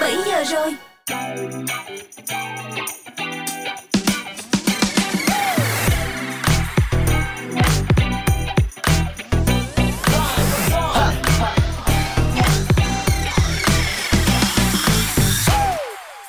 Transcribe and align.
17 0.00 0.16
giờ 0.26 0.44
rồi. 0.44 0.74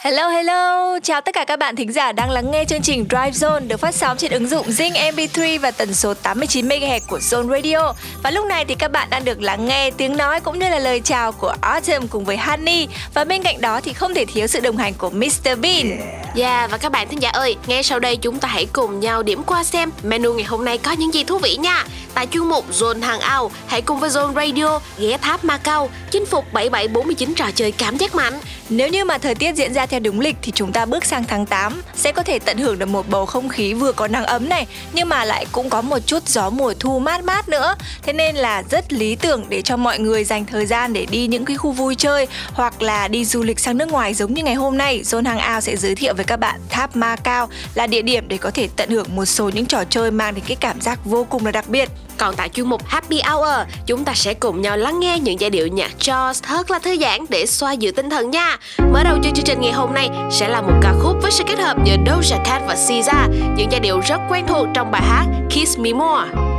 Hello 0.04 0.30
hello, 0.30 0.69
chào 1.10 1.22
tất 1.22 1.36
cả 1.36 1.46
các 1.46 1.60
bạn 1.60 1.76
thính 1.76 1.94
giả 1.94 2.12
đang 2.12 2.30
lắng 2.30 2.52
nghe 2.52 2.66
chương 2.66 2.82
trình 2.82 3.06
Drive 3.10 3.32
Zone 3.32 3.68
được 3.68 3.78
phát 3.78 3.96
sóng 3.96 4.18
trên 4.18 4.32
ứng 4.32 4.48
dụng 4.48 4.68
Zing 4.68 5.14
MP3 5.14 5.60
và 5.60 5.72
tần 5.72 5.94
số 5.94 6.14
89 6.14 6.68
MHz 6.68 7.00
của 7.08 7.18
Zone 7.18 7.50
Radio. 7.50 7.94
Và 8.24 8.32
lúc 8.32 8.46
này 8.46 8.66
thì 8.66 8.76
các 8.76 8.92
bạn 8.92 9.08
đang 9.10 9.26
được 9.26 9.42
lắng 9.42 9.66
nghe 9.66 9.92
tiếng 9.92 10.18
nói 10.18 10.40
cũng 10.40 10.60
như 10.60 10.70
là 10.70 10.80
lời 10.80 11.00
chào 11.00 11.32
của 11.32 11.54
Autumn 11.62 12.08
cùng 12.08 12.26
với 12.26 12.38
Honey 12.38 12.88
và 13.14 13.24
bên 13.24 13.44
cạnh 13.44 13.62
đó 13.62 13.82
thì 13.82 13.94
không 13.94 14.14
thể 14.14 14.26
thiếu 14.26 14.48
sự 14.48 14.60
đồng 14.60 14.78
hành 14.78 14.94
của 14.98 15.10
Mr 15.10 15.50
Bean. 15.62 16.00
Yeah 16.36 16.72
và 16.72 16.78
các 16.78 16.92
bạn 16.92 17.08
thính 17.08 17.22
giả 17.22 17.30
ơi, 17.30 17.56
ngay 17.68 17.84
sau 17.84 18.00
đây 18.00 18.18
chúng 18.18 18.40
ta 18.40 18.48
hãy 18.48 18.68
cùng 18.74 19.00
nhau 19.00 19.24
điểm 19.24 19.44
qua 19.44 19.64
xem 19.64 19.92
menu 20.04 20.34
ngày 20.34 20.46
hôm 20.46 20.66
nay 20.66 20.78
có 20.78 20.92
những 20.92 21.14
gì 21.14 21.24
thú 21.24 21.38
vị 21.38 21.56
nha. 21.56 21.86
Tại 22.14 22.28
chuyên 22.28 22.44
mục 22.44 22.72
Zone 22.72 23.02
hàng 23.02 23.20
ao, 23.20 23.52
hãy 23.68 23.82
cùng 23.82 24.00
với 24.00 24.10
Zone 24.10 24.34
Radio 24.34 24.80
ghé 24.98 25.18
tháp 25.18 25.44
Macau, 25.44 25.90
chinh 26.12 26.26
phục 26.26 26.54
7749 26.54 27.34
trò 27.36 27.46
chơi 27.56 27.72
cảm 27.72 27.98
giác 27.98 28.16
mạnh. 28.16 28.34
Nếu 28.70 28.88
như 28.88 29.06
mà 29.06 29.18
thời 29.18 29.36
tiết 29.36 29.56
diễn 29.56 29.74
ra 29.74 29.86
theo 29.86 30.00
đúng 30.00 30.20
lịch 30.20 30.36
thì 30.42 30.52
chúng 30.56 30.74
ta 30.74 30.86
bước 30.86 31.06
sang 31.06 31.24
tháng 31.24 31.46
8 31.46 31.82
sẽ 31.96 32.12
có 32.12 32.24
thể 32.24 32.40
tận 32.40 32.58
hưởng 32.58 32.80
được 32.80 32.86
một 32.86 33.10
bầu 33.10 33.26
không 33.26 33.50
khí 33.50 33.74
vừa 33.74 33.92
có 33.92 34.08
nắng 34.08 34.26
ấm 34.26 34.50
này 34.50 34.68
nhưng 34.94 35.10
mà 35.10 35.26
lại 35.26 35.46
cũng 35.52 35.70
có 35.70 35.82
một 35.82 36.00
chút 36.06 36.28
gió 36.28 36.50
mùa 36.50 36.74
thu 36.80 37.00
mát 37.00 37.24
mát 37.24 37.50
nữa. 37.50 37.76
Thế 38.04 38.14
nên 38.14 38.36
là 38.36 38.64
rất 38.72 38.94
lý 38.94 39.16
tưởng 39.16 39.46
để 39.50 39.62
cho 39.62 39.78
mọi 39.78 40.00
người 40.00 40.24
dành 40.24 40.46
thời 40.46 40.66
gian 40.66 40.94
để 40.94 41.06
đi 41.12 41.28
những 41.28 41.46
cái 41.46 41.58
khu 41.58 41.72
vui 41.72 41.96
chơi 41.96 42.28
hoặc 42.54 42.82
là 42.82 43.08
đi 43.08 43.26
du 43.26 43.44
lịch 43.44 43.60
sang 43.60 43.78
nước 43.78 43.90
ngoài 43.92 44.14
giống 44.14 44.34
như 44.34 44.44
ngày 44.44 44.56
hôm 44.56 44.78
nay. 44.78 45.02
Zone 45.04 45.26
Hàng 45.26 45.40
Ao 45.40 45.62
sẽ 45.62 45.76
giới 45.76 45.96
thiệu 45.96 46.14
với 46.14 46.26
các 46.26 46.38
bạn 46.38 46.60
tháp 46.70 46.96
Ma 46.96 47.16
Cao 47.16 47.50
là 47.76 47.88
địa 47.88 48.02
điểm 48.02 48.28
để 48.28 48.38
có 48.38 48.52
thể 48.52 48.68
tận 48.76 48.90
hưởng 48.90 49.16
một 49.16 49.26
số 49.26 49.50
những 49.50 49.66
trò 49.66 49.84
chơi 49.90 50.12
mang 50.12 50.36
đến 50.36 50.44
cái 50.48 50.58
cảm 50.60 50.82
giác 50.82 51.00
vô 51.06 51.24
cùng 51.30 51.46
là 51.46 51.52
đặc 51.52 51.70
biệt. 51.70 51.90
Còn 52.18 52.36
tại 52.36 52.50
chuyên 52.50 52.70
mục 52.70 52.88
Happy 52.88 53.22
Hour, 53.22 53.68
chúng 53.86 54.06
ta 54.06 54.14
sẽ 54.16 54.34
cùng 54.34 54.62
nhau 54.62 54.78
lắng 54.78 55.00
nghe 55.00 55.20
những 55.20 55.40
giai 55.40 55.50
điệu 55.50 55.68
nhạc 55.68 55.92
jazz 56.00 56.34
thật 56.44 56.72
là 56.72 56.80
thư 56.80 56.98
giãn 56.98 57.26
để 57.30 57.46
xoa 57.46 57.74
dịu 57.74 57.92
tinh 57.92 58.10
thần 58.10 58.32
nha. 58.32 58.59
Mở 58.78 59.04
đầu 59.04 59.18
cho 59.24 59.30
chương 59.36 59.46
trình 59.46 59.62
ngày 59.62 59.72
hôm 59.72 59.94
nay 59.94 60.10
sẽ 60.32 60.48
là 60.48 60.62
một 60.62 60.74
ca 60.82 60.94
khúc 60.94 61.18
với 61.22 61.32
sự 61.32 61.44
kết 61.48 61.60
hợp 61.60 61.78
giữa 61.86 61.96
Doja 62.06 62.46
Cat 62.46 62.62
và 62.68 62.76
SZA, 62.76 63.30
những 63.56 63.72
giai 63.72 63.80
điệu 63.80 64.00
rất 64.00 64.20
quen 64.30 64.48
thuộc 64.48 64.68
trong 64.74 64.92
bài 64.92 65.02
hát 65.02 65.26
Kiss 65.50 65.80
Me 65.80 65.94
More. 65.94 66.59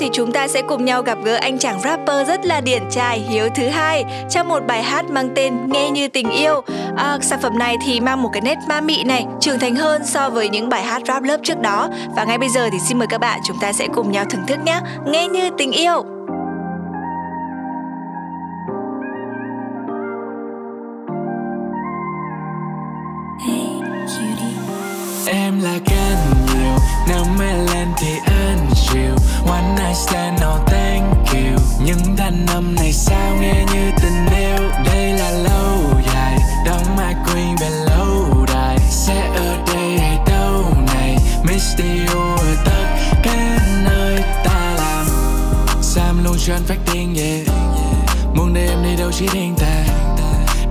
Thì 0.00 0.08
chúng 0.12 0.32
ta 0.32 0.48
sẽ 0.48 0.62
cùng 0.62 0.84
nhau 0.84 1.02
gặp 1.02 1.18
gỡ 1.24 1.34
anh 1.34 1.58
chàng 1.58 1.80
rapper 1.80 2.28
rất 2.28 2.46
là 2.46 2.60
điển 2.60 2.82
trai 2.90 3.18
Hiếu 3.18 3.48
thứ 3.54 3.68
hai 3.68 4.04
trong 4.30 4.48
một 4.48 4.66
bài 4.66 4.82
hát 4.82 5.04
mang 5.10 5.28
tên 5.34 5.54
Nghe 5.72 5.90
như 5.90 6.08
tình 6.08 6.30
yêu. 6.30 6.60
À, 6.96 7.18
sản 7.22 7.40
phẩm 7.42 7.58
này 7.58 7.76
thì 7.86 8.00
mang 8.00 8.22
một 8.22 8.30
cái 8.32 8.40
nét 8.40 8.58
ma 8.68 8.80
mị 8.80 9.04
này, 9.04 9.26
trưởng 9.40 9.58
thành 9.58 9.76
hơn 9.76 10.02
so 10.06 10.30
với 10.30 10.48
những 10.48 10.68
bài 10.68 10.82
hát 10.82 11.02
rap 11.06 11.22
lớp 11.22 11.36
trước 11.42 11.60
đó. 11.60 11.88
Và 12.16 12.24
ngay 12.24 12.38
bây 12.38 12.48
giờ 12.48 12.68
thì 12.72 12.78
xin 12.78 12.98
mời 12.98 13.06
các 13.06 13.18
bạn 13.18 13.40
chúng 13.44 13.56
ta 13.60 13.72
sẽ 13.72 13.88
cùng 13.94 14.12
nhau 14.12 14.24
thưởng 14.30 14.46
thức 14.46 14.58
nhé. 14.64 14.80
Nghe 15.06 15.28
như 15.28 15.50
tình 15.58 15.72
yêu. 15.72 16.04
Em 25.26 25.60
là 25.60 25.78
khen 25.86 26.16
nhiều 26.46 26.76
Nếu 27.08 27.24
mê 27.38 27.52
lên 27.72 27.88
thì 27.96 28.12
anh 28.26 28.73
chiều. 28.94 29.16
One 29.46 29.74
night 29.76 29.96
stand, 29.96 30.40
no 30.40 30.58
thank 30.66 31.26
you. 31.32 31.58
Những 31.84 32.16
thanh 32.16 32.46
âm 32.46 32.74
này 32.74 32.92
sao 32.92 33.36
nghe 33.40 33.64
như 33.72 33.90
tình 34.02 34.26
yêu? 34.38 34.70
Đây 34.84 35.12
là 35.12 35.30
lâu 35.30 35.78
dài 36.14 36.38
Đóng 36.66 36.96
mai 36.96 37.14
quên 37.26 37.56
về 37.60 37.70
lâu 37.70 38.44
đài. 38.54 38.78
Sẽ 38.90 39.30
ở 39.36 39.56
đây 39.66 39.98
hay 39.98 40.18
đâu 40.26 40.64
này? 40.94 41.16
Miss 41.42 41.78
you 41.78 42.20
ở 42.20 42.56
tất 42.64 42.86
cả 43.22 43.58
nơi 43.84 44.22
ta 44.44 44.74
làm. 44.78 45.06
Sam 45.82 46.24
luôn 46.24 46.36
cho 46.46 46.54
anh 46.54 46.64
phát 46.64 46.78
điên 46.92 47.14
yeah. 47.14 47.58
Muốn 48.34 48.54
để 48.54 48.68
em 48.68 48.82
đi 48.82 48.96
đâu 48.96 49.12
chỉ 49.12 49.26
riêng 49.32 49.54
ta 49.58 49.93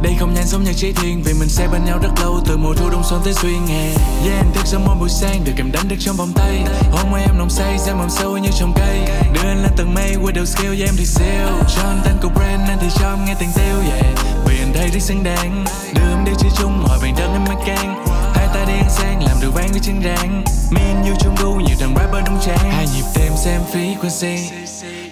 đây 0.03 0.13
không 0.19 0.33
nhanh 0.33 0.47
giống 0.47 0.63
như 0.63 0.73
trái 0.73 0.93
thiên, 0.95 1.21
Vì 1.23 1.33
mình 1.33 1.49
sẽ 1.49 1.67
bên 1.67 1.85
nhau 1.85 1.99
rất 2.03 2.09
lâu, 2.21 2.41
Từ 2.45 2.57
mùa 2.57 2.73
thu 2.73 2.89
đông 2.89 3.03
xuân 3.03 3.21
tới 3.23 3.33
xuyên 3.33 3.67
hè. 3.67 3.83
Yeah 4.25 4.37
anh 4.37 4.51
thức 4.53 4.65
sớm 4.65 4.81
mỗi 4.85 4.95
buổi 4.99 5.09
sáng, 5.09 5.43
Được 5.43 5.53
em 5.57 5.71
đánh 5.71 5.89
thức 5.89 5.95
trong 5.99 6.15
vòng 6.15 6.31
tay. 6.35 6.63
Hôm 6.91 7.11
môi 7.11 7.21
em 7.21 7.37
nồng 7.37 7.49
say 7.49 7.77
Giam 7.77 7.97
mầm 7.97 8.09
sâu 8.09 8.37
như 8.37 8.49
trong 8.59 8.73
cây. 8.75 8.99
Đưa 9.33 9.49
anh 9.49 9.61
lên 9.61 9.71
tầng 9.77 9.93
mây 9.93 10.15
With 10.21 10.35
those 10.35 10.51
skill 10.51 10.73
yeah, 10.73 10.89
em 10.89 10.95
thì 10.97 11.05
siêu. 11.05 11.47
Cho 11.75 11.81
anh 11.81 12.01
tên 12.05 12.13
của 12.21 12.29
brand 12.29 12.69
Anh 12.69 12.77
thì 12.81 12.87
cho 12.99 13.09
em 13.09 13.25
nghe 13.25 13.35
tiền 13.39 13.49
tiêu 13.55 13.91
yeah. 13.91 14.05
Vì 14.45 14.59
anh 14.59 14.73
thấy 14.73 14.89
rất 14.89 15.01
xứng 15.01 15.23
đáng. 15.23 15.65
Đưa 15.95 16.09
em 16.09 16.25
đi 16.25 16.31
chơi 16.39 16.51
chung 16.57 16.83
Hỏi 16.87 16.99
bàn 17.01 17.13
đơn 17.17 17.33
em 17.33 17.43
mới 17.43 17.65
can 17.65 18.05
Hai 18.35 18.47
ta 18.53 18.65
đi 18.67 18.73
ăn 18.73 18.89
sang 18.89 19.23
Làm 19.23 19.37
được 19.41 19.51
vang 19.53 19.71
với 19.71 19.79
chân 19.83 20.01
rang. 20.03 20.43
Me 20.71 20.81
and 20.81 21.07
you 21.07 21.15
chung 21.19 21.35
đu, 21.41 21.53
Nhiều 21.55 21.75
thằng 21.79 21.93
rapper 21.95 22.25
đông 22.25 22.39
trang. 22.45 22.71
Hai 22.71 22.87
nhịp 22.95 23.05
đêm 23.15 23.31
xem 23.43 23.61
phí 23.73 23.95
quên 24.01 24.11
si 24.11 24.49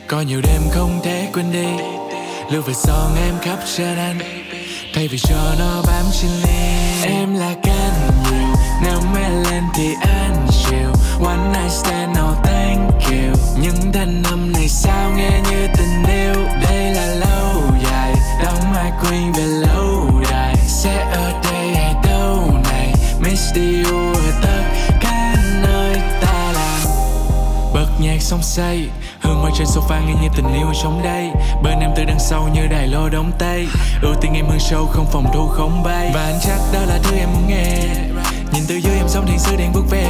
Có 0.08 0.22
nhiều 0.22 0.42
đêm 0.42 0.62
không 0.72 1.00
thể 1.04 1.30
quên 1.34 1.52
đi. 1.52 1.68
Lưu 2.52 2.62
về 2.62 2.74
son 2.74 3.16
em 3.16 3.34
khắp 3.42 3.60
trên 3.78 3.98
anh 3.98 4.41
thay 4.94 5.08
vì 5.08 5.18
cho 5.18 5.56
nó 5.60 5.82
bám 5.88 6.06
trên 6.22 6.32
ly 6.44 7.04
em 7.04 7.36
là 7.36 7.54
can 7.64 7.94
nhiều 8.24 8.56
nếu 8.84 9.00
mê 9.14 9.30
lên 9.30 9.64
thì 9.76 9.94
anh 10.02 10.48
chịu 10.52 10.92
one 11.26 11.38
night 11.54 11.72
stand, 11.72 12.18
no 12.18 12.36
thank 12.44 12.92
you. 13.04 13.34
Những 13.62 13.92
thanh 13.94 14.24
âm 14.24 14.54
này 14.54 14.70
sao 14.70 15.12
nghe 15.12 15.42
như 15.52 15.68
tình 15.78 16.04
yêu? 16.08 16.46
Đây 16.64 16.94
là 16.94 17.06
lâu 17.06 17.62
dài. 17.84 18.14
Đóng 18.44 18.74
mai 18.74 18.92
quên 19.02 19.32
về 19.32 19.44
lâu 19.44 20.22
đài. 20.32 20.56
Sẽ 20.68 20.98
ở 21.12 21.32
đây 21.44 21.76
hay 21.76 21.96
đâu 22.04 22.54
này? 22.64 22.94
Miss 23.20 23.54
you 23.56 24.14
ở 24.14 24.32
tất 24.42 24.64
cả 25.02 25.36
nơi 25.64 25.96
ta 26.22 26.52
làm 26.54 26.88
bật 27.74 27.88
nhạc 28.00 28.22
xong 28.22 28.44
say 28.44 28.90
ngồi 29.52 29.58
trên 29.58 29.68
sofa 29.68 30.06
nghe 30.08 30.14
như 30.22 30.28
tình 30.36 30.54
yêu 30.54 30.74
sống 30.74 31.02
đây. 31.04 31.32
Bên 31.64 31.80
em 31.80 31.92
từ 31.96 32.04
đằng 32.04 32.20
sau 32.20 32.50
như 32.54 32.68
đài 32.68 32.88
lô 32.88 33.10
đóng 33.10 33.32
tay. 33.40 33.68
Ưu 34.02 34.14
tiên 34.22 34.34
em 34.34 34.46
hơn 34.46 34.60
sâu 34.60 34.86
không 34.86 35.06
phòng 35.12 35.26
thu 35.34 35.48
không 35.48 35.84
bay. 35.84 36.12
Và 36.14 36.24
anh 36.24 36.40
chắc 36.42 36.60
đó 36.74 36.80
là 36.88 37.00
thứ 37.04 37.18
em 37.18 37.30
muốn 37.34 37.48
nghe. 37.48 37.78
Nhìn 38.54 38.64
từ 38.68 38.76
dưới 38.76 38.96
em 38.98 39.08
sống 39.08 39.26
thiên 39.28 39.40
sứ 39.40 39.56
đang 39.56 39.74
bước 39.74 39.86
về. 39.90 40.06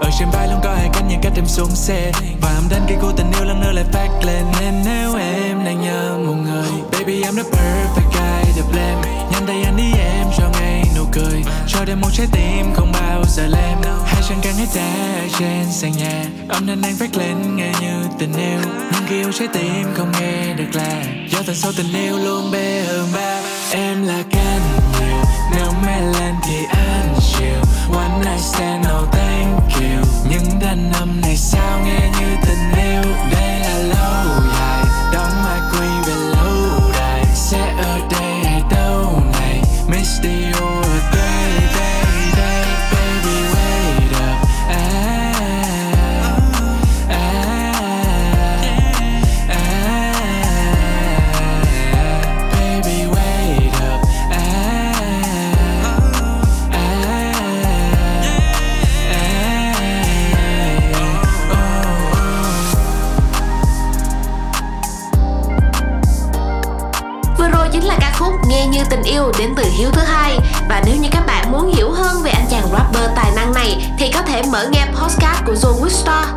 Ở 0.00 0.10
trên 0.18 0.28
vai 0.32 0.48
luôn 0.48 0.60
có 0.62 0.74
hai 0.74 0.88
cánh 0.92 1.08
những 1.08 1.20
cách 1.22 1.32
em 1.36 1.46
xuống 1.46 1.70
xe. 1.70 2.12
Và 2.40 2.48
âm 2.48 2.68
thanh 2.70 2.84
cây 2.88 2.98
của 3.00 3.12
tình 3.16 3.32
yêu 3.32 3.44
lần 3.44 3.60
nữa 3.60 3.72
lại 3.72 3.84
phát 3.92 4.08
lên. 4.22 4.44
Nên 4.60 4.74
nếu 4.84 5.14
em 5.14 5.64
đang 5.64 5.80
nhớ 5.80 6.18
một 6.26 6.34
người, 6.34 6.70
Baby, 6.92 7.22
I'm 7.22 7.36
the 7.36 7.42
perfect 7.42 8.10
guy 8.12 8.60
to 8.60 8.68
blame. 8.72 9.08
Nhanh 9.32 9.46
tay 9.46 9.62
anh 9.62 9.76
đi 9.76 9.92
em, 9.98 10.26
cho 10.38 10.44
nghe 10.60 10.69
nụ 11.00 11.06
cười, 11.12 11.42
Cho 11.66 11.84
đêm 11.84 12.00
một 12.00 12.08
trái 12.12 12.26
tim 12.32 12.74
không 12.74 12.92
bao 12.92 13.22
giờ 13.28 13.46
lem. 13.46 13.78
Hai 14.06 14.22
chân 14.28 14.38
càng 14.42 14.54
hết 14.54 14.66
đá 14.74 15.20
trên 15.38 15.72
sàn 15.72 15.92
nhà, 15.92 16.24
Âm 16.48 16.66
thanh 16.66 16.80
đang 16.80 16.96
phát 16.96 17.16
lên 17.16 17.56
nghe 17.56 17.72
như 17.80 18.02
tình 18.18 18.32
yêu. 18.32 18.60
Nhưng 18.92 19.02
khi 19.06 19.16
yêu 19.16 19.32
trái 19.32 19.48
tim 19.52 19.86
không 19.94 20.12
nghe 20.20 20.54
được 20.54 20.74
là 20.74 21.02
Do 21.30 21.38
tần 21.46 21.56
sâu 21.56 21.72
tình 21.76 21.92
yêu 21.92 22.18
luôn 22.18 22.50
bê 22.52 22.84
hơn 22.88 23.08
ba. 23.14 23.40
Em 23.72 24.06
là 24.06 24.22
can 24.30 24.60
nhiều, 25.00 25.22
Nếu 25.56 25.72
mê 25.86 26.00
lên 26.00 26.34
thì 26.46 26.56
anh 26.70 27.14
chịu 27.20 27.60
One 27.94 28.18
night 28.18 28.40
stand, 28.40 28.84
no 28.84 29.02
thank 29.12 29.72
you. 29.74 30.04
Những 30.30 30.60
thanh 30.60 30.92
âm 30.92 31.20
này 31.20 31.36
sao 31.36 31.80
nghe 31.84 32.10
như 32.20 32.36
tình 32.46 32.84
yêu? 32.84 33.02
Đây 33.32 33.60
là 33.60 33.78
lâu 33.78 34.42
dài, 34.54 34.84
Đóng 35.12 35.42
mai 35.44 35.60
quy 35.72 35.86
về 36.06 36.14
lâu 36.14 36.90
đài. 36.92 37.24
Sẽ 37.34 37.74
ở 37.82 37.98
đây 38.10 38.44
hay 38.44 38.62
đâu 38.70 39.22
này? 39.32 39.62
Miss 39.88 40.20
you 40.22 40.69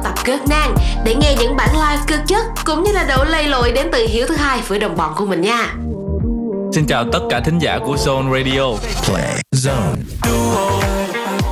tập 0.04 0.14
Cơn 0.26 0.40
Nang 0.50 0.76
Để 1.06 1.16
nghe 1.16 1.36
những 1.40 1.56
bản 1.56 1.70
live 1.74 2.04
cực 2.08 2.20
chất 2.28 2.46
Cũng 2.66 2.84
như 2.84 2.92
là 2.92 3.04
đổ 3.04 3.24
lây 3.24 3.48
lội 3.48 3.72
đến 3.72 3.88
từ 3.92 4.08
Hiếu 4.10 4.26
thứ 4.28 4.36
hai 4.36 4.62
với 4.68 4.80
đồng 4.80 4.98
bọn 4.98 5.14
của 5.18 5.26
mình 5.26 5.42
nha. 5.42 5.74
Xin 6.74 6.86
chào 6.86 7.06
tất 7.12 7.20
cả 7.30 7.40
thính 7.40 7.60
giả 7.60 7.80
của 7.86 7.96
Zone 7.96 8.32
Radio. 8.32 8.88
Play 9.06 9.42
Zone. 9.52 9.96
Duo 10.24 10.82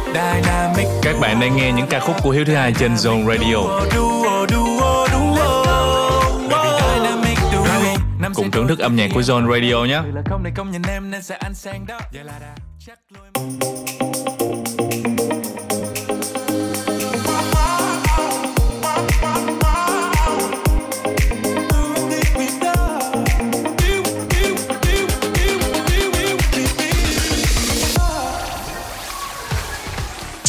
Dynamic. 0.05 0.87
Các 1.01 1.15
bạn 1.21 1.39
đang 1.39 1.57
nghe 1.57 1.71
những 1.71 1.87
ca 1.89 1.99
khúc 1.99 2.15
của 2.23 2.29
Hiếu 2.31 2.45
thứ 2.45 2.55
hai 2.55 2.73
trên 2.79 2.93
Zone 2.93 3.27
Radio. 3.27 3.55
Duo 3.95 4.45
Duo 4.49 5.07
Duo 5.11 5.63
Baby 6.49 6.79
Dynamic 6.81 7.37
Duo. 7.53 8.29
Cùng 8.35 8.51
thưởng 8.51 8.67
thức 8.67 8.79
âm 8.79 8.95
nhạc 8.95 9.09
của 9.13 9.21
Zone 9.21 9.51
Radio 9.51 9.85
nhé. 9.85 10.01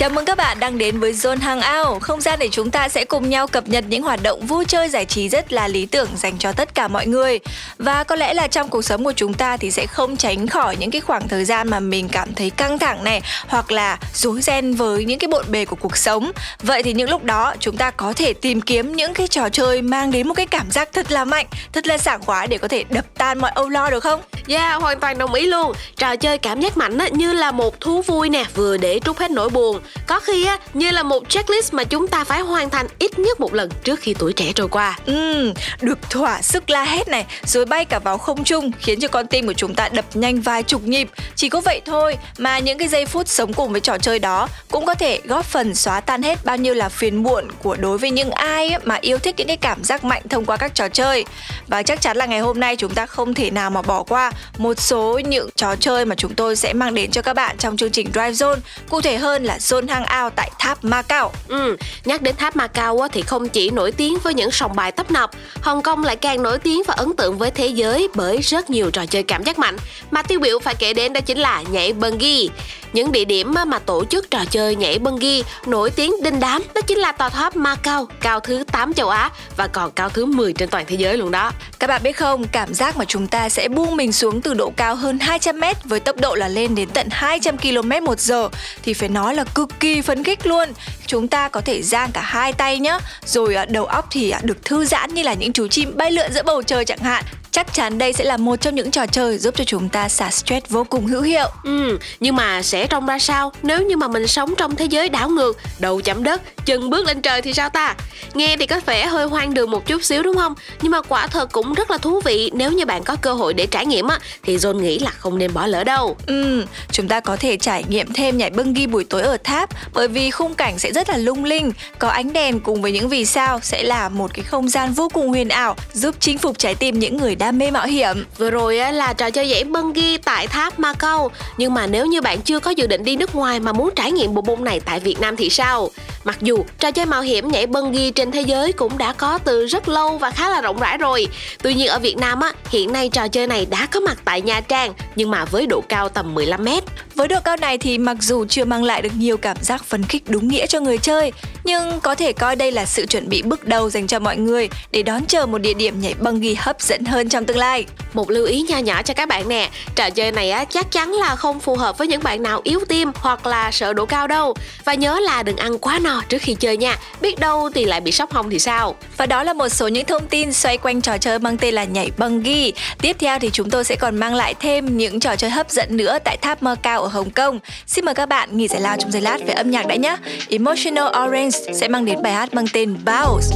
Chào 0.02 0.10
mừng 0.10 0.24
các 0.24 0.36
bạn 0.36 0.60
đang 0.60 0.78
đến 0.78 1.00
với 1.00 1.12
Zone 1.12 1.38
Hangout, 1.40 2.02
không 2.02 2.20
gian 2.20 2.38
để 2.38 2.48
chúng 2.52 2.70
ta 2.70 2.88
sẽ 2.88 3.04
cùng 3.04 3.30
nhau 3.30 3.46
cập 3.46 3.68
nhật 3.68 3.84
những 3.88 4.02
hoạt 4.02 4.22
động 4.22 4.46
vui 4.46 4.64
chơi 4.64 4.88
giải 4.88 5.04
trí 5.04 5.28
rất 5.28 5.52
là 5.52 5.68
lý 5.68 5.86
tưởng 5.86 6.08
dành 6.16 6.38
cho 6.38 6.52
tất 6.52 6.74
cả 6.74 6.88
mọi 6.88 7.06
người. 7.06 7.38
Và 7.78 8.04
có 8.04 8.16
lẽ 8.16 8.34
là 8.34 8.46
trong 8.46 8.68
cuộc 8.68 8.82
sống 8.82 9.04
của 9.04 9.12
chúng 9.12 9.34
ta 9.34 9.56
thì 9.56 9.70
sẽ 9.70 9.86
không 9.86 10.16
tránh 10.16 10.46
khỏi 10.46 10.76
những 10.76 10.90
cái 10.90 11.00
khoảng 11.00 11.28
thời 11.28 11.44
gian 11.44 11.70
mà 11.70 11.80
mình 11.80 12.08
cảm 12.08 12.34
thấy 12.34 12.50
căng 12.50 12.78
thẳng 12.78 13.04
này 13.04 13.22
hoặc 13.48 13.72
là 13.72 13.98
rối 14.14 14.40
ren 14.40 14.74
với 14.74 15.04
những 15.04 15.18
cái 15.18 15.28
bộn 15.28 15.44
bề 15.48 15.64
của 15.64 15.76
cuộc 15.76 15.96
sống. 15.96 16.32
Vậy 16.62 16.82
thì 16.82 16.92
những 16.92 17.10
lúc 17.10 17.24
đó 17.24 17.54
chúng 17.60 17.76
ta 17.76 17.90
có 17.90 18.12
thể 18.12 18.32
tìm 18.32 18.60
kiếm 18.60 18.92
những 18.92 19.14
cái 19.14 19.28
trò 19.28 19.48
chơi 19.48 19.82
mang 19.82 20.10
đến 20.10 20.28
một 20.28 20.34
cái 20.34 20.46
cảm 20.46 20.70
giác 20.70 20.88
thật 20.92 21.12
là 21.12 21.24
mạnh, 21.24 21.46
thật 21.72 21.86
là 21.86 21.98
sảng 21.98 22.22
khoái 22.22 22.46
để 22.46 22.58
có 22.58 22.68
thể 22.68 22.84
đập 22.90 23.04
tan 23.18 23.38
mọi 23.38 23.50
âu 23.54 23.68
lo 23.68 23.90
được 23.90 24.00
không? 24.00 24.20
Yeah, 24.48 24.82
hoàn 24.82 25.00
toàn 25.00 25.18
đồng 25.18 25.34
ý 25.34 25.46
luôn 25.46 25.72
Trò 25.96 26.16
chơi 26.16 26.38
cảm 26.38 26.60
giác 26.60 26.76
mạnh 26.76 26.98
như 27.12 27.32
là 27.32 27.52
một 27.52 27.80
thú 27.80 28.02
vui 28.02 28.28
nè 28.28 28.44
Vừa 28.54 28.76
để 28.76 29.00
trút 29.04 29.18
hết 29.18 29.30
nỗi 29.30 29.50
buồn 29.50 29.80
có 30.06 30.20
khi 30.20 30.46
á, 30.46 30.58
như 30.74 30.90
là 30.90 31.02
một 31.02 31.28
checklist 31.28 31.72
mà 31.74 31.84
chúng 31.84 32.08
ta 32.08 32.24
phải 32.24 32.40
hoàn 32.40 32.70
thành 32.70 32.86
ít 32.98 33.18
nhất 33.18 33.40
một 33.40 33.54
lần 33.54 33.70
trước 33.84 34.00
khi 34.00 34.14
tuổi 34.14 34.32
trẻ 34.32 34.52
trôi 34.54 34.68
qua 34.68 34.98
Ừm, 35.06 35.52
được 35.80 35.98
thỏa 36.10 36.42
sức 36.42 36.70
la 36.70 36.84
hét 36.84 37.08
này 37.08 37.26
rồi 37.44 37.64
bay 37.64 37.84
cả 37.84 37.98
vào 37.98 38.18
không 38.18 38.44
trung 38.44 38.70
khiến 38.80 39.00
cho 39.00 39.08
con 39.08 39.26
tim 39.26 39.46
của 39.46 39.52
chúng 39.52 39.74
ta 39.74 39.88
đập 39.88 40.04
nhanh 40.14 40.40
vài 40.40 40.62
chục 40.62 40.82
nhịp. 40.82 41.08
Chỉ 41.36 41.48
có 41.48 41.60
vậy 41.60 41.80
thôi 41.84 42.16
mà 42.38 42.58
những 42.58 42.78
cái 42.78 42.88
giây 42.88 43.06
phút 43.06 43.28
sống 43.28 43.52
cùng 43.52 43.72
với 43.72 43.80
trò 43.80 43.98
chơi 43.98 44.18
đó 44.18 44.48
cũng 44.70 44.86
có 44.86 44.94
thể 44.94 45.20
góp 45.24 45.44
phần 45.44 45.74
xóa 45.74 46.00
tan 46.00 46.22
hết 46.22 46.44
bao 46.44 46.56
nhiêu 46.56 46.74
là 46.74 46.88
phiền 46.88 47.22
muộn 47.22 47.48
của 47.62 47.76
đối 47.76 47.98
với 47.98 48.10
những 48.10 48.30
ai 48.30 48.74
mà 48.84 48.98
yêu 49.00 49.18
thích 49.18 49.34
những 49.38 49.46
cái 49.46 49.56
cảm 49.56 49.84
giác 49.84 50.04
mạnh 50.04 50.22
thông 50.30 50.44
qua 50.44 50.56
các 50.56 50.74
trò 50.74 50.88
chơi. 50.88 51.24
Và 51.68 51.82
chắc 51.82 52.00
chắn 52.00 52.16
là 52.16 52.26
ngày 52.26 52.40
hôm 52.40 52.60
nay 52.60 52.76
chúng 52.76 52.94
ta 52.94 53.06
không 53.06 53.34
thể 53.34 53.50
nào 53.50 53.70
mà 53.70 53.82
bỏ 53.82 54.02
qua 54.02 54.32
một 54.58 54.80
số 54.80 55.18
những 55.18 55.50
trò 55.56 55.76
chơi 55.76 56.04
mà 56.04 56.14
chúng 56.14 56.34
tôi 56.34 56.56
sẽ 56.56 56.72
mang 56.72 56.94
đến 56.94 57.10
cho 57.10 57.22
các 57.22 57.34
bạn 57.34 57.56
trong 57.58 57.76
chương 57.76 57.90
trình 57.90 58.06
Drive 58.12 58.30
Zone. 58.30 58.56
Cụ 58.88 59.00
thể 59.00 59.16
hơn 59.16 59.44
là 59.44 59.58
Zone 59.58 59.81
Hangout 59.88 60.32
tại 60.36 60.50
Tháp 60.58 60.84
Macau. 60.84 61.32
Ừ, 61.48 61.76
nhắc 62.04 62.22
đến 62.22 62.36
tháp 62.36 62.56
Macau 62.56 63.08
thì 63.12 63.22
không 63.22 63.48
chỉ 63.48 63.70
nổi 63.70 63.92
tiếng 63.92 64.18
với 64.22 64.34
những 64.34 64.50
sòng 64.50 64.76
bài 64.76 64.92
tấp 64.92 65.10
nập, 65.10 65.30
Hồng 65.60 65.82
Kông 65.82 66.04
lại 66.04 66.16
càng 66.16 66.42
nổi 66.42 66.58
tiếng 66.58 66.82
và 66.86 66.94
ấn 66.94 67.16
tượng 67.16 67.38
với 67.38 67.50
thế 67.50 67.66
giới 67.66 68.08
bởi 68.14 68.38
rất 68.38 68.70
nhiều 68.70 68.90
trò 68.90 69.06
chơi 69.06 69.22
cảm 69.22 69.44
giác 69.44 69.58
mạnh. 69.58 69.76
Mà 70.10 70.22
tiêu 70.22 70.40
biểu 70.40 70.58
phải 70.58 70.74
kể 70.74 70.94
đến 70.94 71.12
đó 71.12 71.20
chính 71.20 71.38
là 71.38 71.62
nhảy 71.70 71.92
bungee. 71.92 72.46
Những 72.92 73.12
địa 73.12 73.24
điểm 73.24 73.54
mà 73.66 73.78
tổ 73.78 74.04
chức 74.04 74.30
trò 74.30 74.44
chơi 74.50 74.76
nhảy 74.76 74.98
bungee 74.98 75.42
nổi 75.66 75.90
tiếng 75.90 76.22
đinh 76.22 76.40
đám 76.40 76.62
đó 76.74 76.80
chính 76.80 76.98
là 76.98 77.12
tòa 77.12 77.28
tháp 77.28 77.56
Macau, 77.56 78.08
cao 78.20 78.40
thứ 78.40 78.64
8 78.72 78.94
châu 78.94 79.08
Á 79.08 79.30
và 79.56 79.66
còn 79.66 79.90
cao 79.90 80.08
thứ 80.08 80.24
10 80.24 80.52
trên 80.52 80.68
toàn 80.68 80.84
thế 80.88 80.96
giới 80.96 81.16
luôn 81.16 81.30
đó. 81.30 81.52
Các 81.78 81.86
bạn 81.86 82.02
biết 82.02 82.16
không, 82.16 82.44
cảm 82.52 82.74
giác 82.74 82.96
mà 82.96 83.04
chúng 83.04 83.26
ta 83.26 83.48
sẽ 83.48 83.68
buông 83.68 83.96
mình 83.96 84.12
xuống 84.12 84.40
từ 84.42 84.54
độ 84.54 84.72
cao 84.76 84.94
hơn 84.94 85.18
200 85.18 85.60
m 85.60 85.64
với 85.84 86.00
tốc 86.00 86.16
độ 86.20 86.34
là 86.34 86.48
lên 86.48 86.74
đến 86.74 86.88
tận 86.88 87.08
200 87.10 87.58
km 87.58 88.04
một 88.04 88.20
giờ 88.20 88.48
thì 88.82 88.94
phải 88.94 89.08
nói 89.08 89.34
là 89.34 89.44
cực 89.44 89.71
kỳ 89.80 90.02
phấn 90.02 90.24
khích 90.24 90.46
luôn. 90.46 90.68
Chúng 91.06 91.28
ta 91.28 91.48
có 91.48 91.60
thể 91.60 91.82
giang 91.82 92.12
cả 92.12 92.20
hai 92.20 92.52
tay 92.52 92.78
nhá, 92.78 92.98
rồi 93.24 93.54
à, 93.54 93.64
đầu 93.64 93.84
óc 93.84 94.06
thì 94.10 94.30
à, 94.30 94.40
được 94.42 94.64
thư 94.64 94.84
giãn 94.84 95.14
như 95.14 95.22
là 95.22 95.34
những 95.34 95.52
chú 95.52 95.68
chim 95.68 95.96
bay 95.96 96.10
lượn 96.10 96.32
giữa 96.32 96.42
bầu 96.42 96.62
trời 96.62 96.84
chẳng 96.84 96.98
hạn 96.98 97.24
chắc 97.52 97.74
chắn 97.74 97.98
đây 97.98 98.12
sẽ 98.12 98.24
là 98.24 98.36
một 98.36 98.56
trong 98.56 98.74
những 98.74 98.90
trò 98.90 99.06
chơi 99.06 99.38
giúp 99.38 99.54
cho 99.56 99.64
chúng 99.64 99.88
ta 99.88 100.08
xả 100.08 100.30
stress 100.30 100.68
vô 100.68 100.84
cùng 100.84 101.06
hữu 101.06 101.22
hiệu. 101.22 101.46
Ừ, 101.64 101.98
nhưng 102.20 102.36
mà 102.36 102.62
sẽ 102.62 102.86
trông 102.86 103.06
ra 103.06 103.18
sao 103.18 103.52
nếu 103.62 103.82
như 103.82 103.96
mà 103.96 104.08
mình 104.08 104.26
sống 104.26 104.54
trong 104.58 104.76
thế 104.76 104.84
giới 104.84 105.08
đảo 105.08 105.28
ngược, 105.28 105.58
đầu 105.78 106.00
chạm 106.00 106.22
đất, 106.22 106.42
chân 106.64 106.90
bước 106.90 107.06
lên 107.06 107.22
trời 107.22 107.42
thì 107.42 107.52
sao 107.52 107.68
ta? 107.68 107.94
Nghe 108.34 108.56
thì 108.56 108.66
có 108.66 108.80
vẻ 108.86 109.06
hơi 109.06 109.26
hoang 109.26 109.54
đường 109.54 109.70
một 109.70 109.86
chút 109.86 110.04
xíu 110.04 110.22
đúng 110.22 110.36
không? 110.36 110.54
Nhưng 110.82 110.92
mà 110.92 111.02
quả 111.02 111.26
thật 111.26 111.52
cũng 111.52 111.74
rất 111.74 111.90
là 111.90 111.98
thú 111.98 112.20
vị 112.24 112.50
nếu 112.54 112.72
như 112.72 112.86
bạn 112.86 113.04
có 113.04 113.16
cơ 113.16 113.32
hội 113.32 113.54
để 113.54 113.66
trải 113.66 113.86
nghiệm 113.86 114.08
á 114.08 114.18
thì 114.42 114.56
John 114.56 114.80
nghĩ 114.80 114.98
là 114.98 115.10
không 115.10 115.38
nên 115.38 115.54
bỏ 115.54 115.66
lỡ 115.66 115.84
đâu. 115.84 116.16
Ừ, 116.26 116.64
chúng 116.90 117.08
ta 117.08 117.20
có 117.20 117.36
thể 117.36 117.56
trải 117.56 117.84
nghiệm 117.88 118.12
thêm 118.12 118.38
nhảy 118.38 118.50
bưng 118.50 118.74
ghi 118.74 118.86
buổi 118.86 119.04
tối 119.04 119.22
ở 119.22 119.36
tháp 119.44 119.70
bởi 119.94 120.08
vì 120.08 120.30
khung 120.30 120.54
cảnh 120.54 120.78
sẽ 120.78 120.92
rất 120.92 121.08
là 121.08 121.16
lung 121.16 121.44
linh, 121.44 121.72
có 121.98 122.08
ánh 122.08 122.32
đèn 122.32 122.60
cùng 122.60 122.82
với 122.82 122.92
những 122.92 123.08
vì 123.08 123.24
sao 123.24 123.60
sẽ 123.62 123.82
là 123.82 124.08
một 124.08 124.34
cái 124.34 124.44
không 124.44 124.68
gian 124.68 124.92
vô 124.92 125.08
cùng 125.08 125.28
huyền 125.28 125.48
ảo 125.48 125.76
giúp 125.92 126.14
chinh 126.20 126.38
phục 126.38 126.58
trái 126.58 126.74
tim 126.74 126.98
những 126.98 127.16
người 127.16 127.34
đam 127.42 127.58
mê 127.58 127.70
mạo 127.70 127.86
hiểm. 127.86 128.24
Vừa 128.38 128.50
rồi 128.50 128.78
á, 128.78 128.92
là 128.92 129.12
trò 129.12 129.30
chơi 129.30 129.48
nhảy 129.48 129.64
bungee 129.64 130.18
tại 130.24 130.46
tháp 130.46 130.78
Macau. 130.78 131.30
Nhưng 131.56 131.74
mà 131.74 131.86
nếu 131.86 132.06
như 132.06 132.20
bạn 132.20 132.40
chưa 132.40 132.60
có 132.60 132.70
dự 132.70 132.86
định 132.86 133.04
đi 133.04 133.16
nước 133.16 133.34
ngoài 133.34 133.60
mà 133.60 133.72
muốn 133.72 133.90
trải 133.96 134.12
nghiệm 134.12 134.34
bộ 134.34 134.42
môn 134.42 134.64
này 134.64 134.80
tại 134.80 135.00
Việt 135.00 135.20
Nam 135.20 135.36
thì 135.36 135.50
sao? 135.50 135.90
Mặc 136.24 136.36
dù 136.40 136.64
trò 136.78 136.90
chơi 136.90 137.06
mạo 137.06 137.22
hiểm 137.22 137.48
nhảy 137.48 137.66
bungee 137.66 138.10
trên 138.10 138.30
thế 138.30 138.42
giới 138.42 138.72
cũng 138.72 138.98
đã 138.98 139.12
có 139.12 139.38
từ 139.38 139.66
rất 139.66 139.88
lâu 139.88 140.18
và 140.18 140.30
khá 140.30 140.48
là 140.50 140.60
rộng 140.60 140.80
rãi 140.80 140.98
rồi. 140.98 141.28
Tuy 141.62 141.74
nhiên 141.74 141.88
ở 141.88 141.98
Việt 141.98 142.16
Nam 142.16 142.40
á, 142.40 142.52
hiện 142.70 142.92
nay 142.92 143.08
trò 143.08 143.28
chơi 143.28 143.46
này 143.46 143.66
đã 143.66 143.86
có 143.86 144.00
mặt 144.00 144.18
tại 144.24 144.40
Nha 144.40 144.60
Trang 144.60 144.92
nhưng 145.16 145.30
mà 145.30 145.44
với 145.44 145.66
độ 145.66 145.80
cao 145.88 146.08
tầm 146.08 146.34
15 146.34 146.64
mét. 146.64 146.84
Với 147.14 147.28
độ 147.28 147.40
cao 147.44 147.56
này 147.56 147.78
thì 147.78 147.98
mặc 147.98 148.16
dù 148.20 148.44
chưa 148.48 148.64
mang 148.64 148.84
lại 148.84 149.02
được 149.02 149.12
nhiều 149.16 149.36
cảm 149.36 149.56
giác 149.60 149.84
phấn 149.84 150.04
khích 150.04 150.22
đúng 150.28 150.48
nghĩa 150.48 150.66
cho 150.66 150.80
người 150.80 150.98
chơi, 150.98 151.32
nhưng 151.64 152.00
có 152.00 152.14
thể 152.14 152.32
coi 152.32 152.56
đây 152.56 152.72
là 152.72 152.86
sự 152.86 153.06
chuẩn 153.06 153.28
bị 153.28 153.42
bước 153.42 153.66
đầu 153.66 153.90
dành 153.90 154.06
cho 154.06 154.18
mọi 154.18 154.36
người 154.36 154.68
để 154.90 155.02
đón 155.02 155.26
chờ 155.28 155.46
một 155.46 155.58
địa 155.58 155.74
điểm 155.74 156.00
nhảy 156.00 156.14
bungee 156.14 156.54
hấp 156.58 156.80
dẫn 156.80 157.04
hơn 157.04 157.28
trong 157.32 157.46
tương 157.46 157.56
lai. 157.56 157.84
Một 158.12 158.30
lưu 158.30 158.46
ý 158.46 158.64
nho 158.68 158.78
nhỏ 158.78 159.02
cho 159.02 159.14
các 159.14 159.28
bạn 159.28 159.48
nè, 159.48 159.70
trò 159.94 160.10
chơi 160.10 160.32
này 160.32 160.50
á 160.50 160.64
chắc 160.64 160.90
chắn 160.90 161.12
là 161.12 161.36
không 161.36 161.60
phù 161.60 161.76
hợp 161.76 161.98
với 161.98 162.08
những 162.08 162.22
bạn 162.22 162.42
nào 162.42 162.60
yếu 162.64 162.80
tim 162.88 163.10
hoặc 163.14 163.46
là 163.46 163.70
sợ 163.70 163.92
độ 163.92 164.06
cao 164.06 164.26
đâu. 164.26 164.54
Và 164.84 164.94
nhớ 164.94 165.20
là 165.20 165.42
đừng 165.42 165.56
ăn 165.56 165.78
quá 165.78 165.98
no 165.98 166.22
trước 166.28 166.42
khi 166.42 166.54
chơi 166.54 166.76
nha, 166.76 166.98
biết 167.20 167.38
đâu 167.38 167.70
thì 167.74 167.84
lại 167.84 168.00
bị 168.00 168.12
sốc 168.12 168.32
hông 168.32 168.50
thì 168.50 168.58
sao. 168.58 168.94
Và 169.16 169.26
đó 169.26 169.42
là 169.42 169.52
một 169.52 169.68
số 169.68 169.88
những 169.88 170.04
thông 170.04 170.26
tin 170.26 170.52
xoay 170.52 170.78
quanh 170.78 171.00
trò 171.00 171.18
chơi 171.18 171.38
mang 171.38 171.56
tên 171.56 171.74
là 171.74 171.84
nhảy 171.84 172.10
bungee. 172.18 172.70
Tiếp 173.00 173.16
theo 173.18 173.38
thì 173.38 173.50
chúng 173.52 173.70
tôi 173.70 173.84
sẽ 173.84 173.96
còn 173.96 174.16
mang 174.16 174.34
lại 174.34 174.54
thêm 174.60 174.96
những 174.98 175.20
trò 175.20 175.36
chơi 175.36 175.50
hấp 175.50 175.70
dẫn 175.70 175.96
nữa 175.96 176.18
tại 176.24 176.36
tháp 176.36 176.62
Mơ 176.62 176.76
Cao 176.82 177.02
ở 177.02 177.08
Hồng 177.08 177.30
Kông. 177.30 177.58
Xin 177.86 178.04
mời 178.04 178.14
các 178.14 178.28
bạn 178.28 178.56
nghỉ 178.56 178.68
giải 178.68 178.80
lao 178.80 178.96
trong 178.98 179.12
giây 179.12 179.22
lát 179.22 179.38
về 179.46 179.54
âm 179.54 179.70
nhạc 179.70 179.86
đã 179.86 179.94
nhé. 179.94 180.16
Emotional 180.48 181.06
Orange 181.24 181.58
sẽ 181.74 181.88
mang 181.88 182.04
đến 182.04 182.22
bài 182.22 182.32
hát 182.32 182.54
mang 182.54 182.66
tên 182.72 182.96
Bounce. 183.04 183.46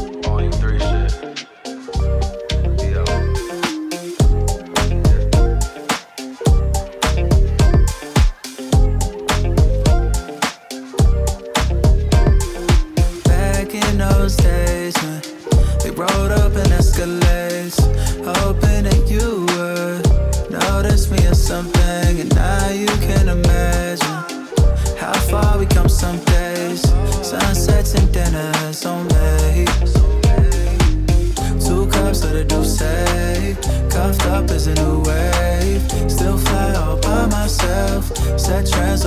rising 34.67 34.85
a 34.85 34.99
wave. 35.01 35.83
Still 36.11 36.39
fly 36.39 36.75
all 36.75 36.97
by 36.99 37.27
myself. 37.27 38.17
Set 38.39 38.67
trends. 38.67 39.03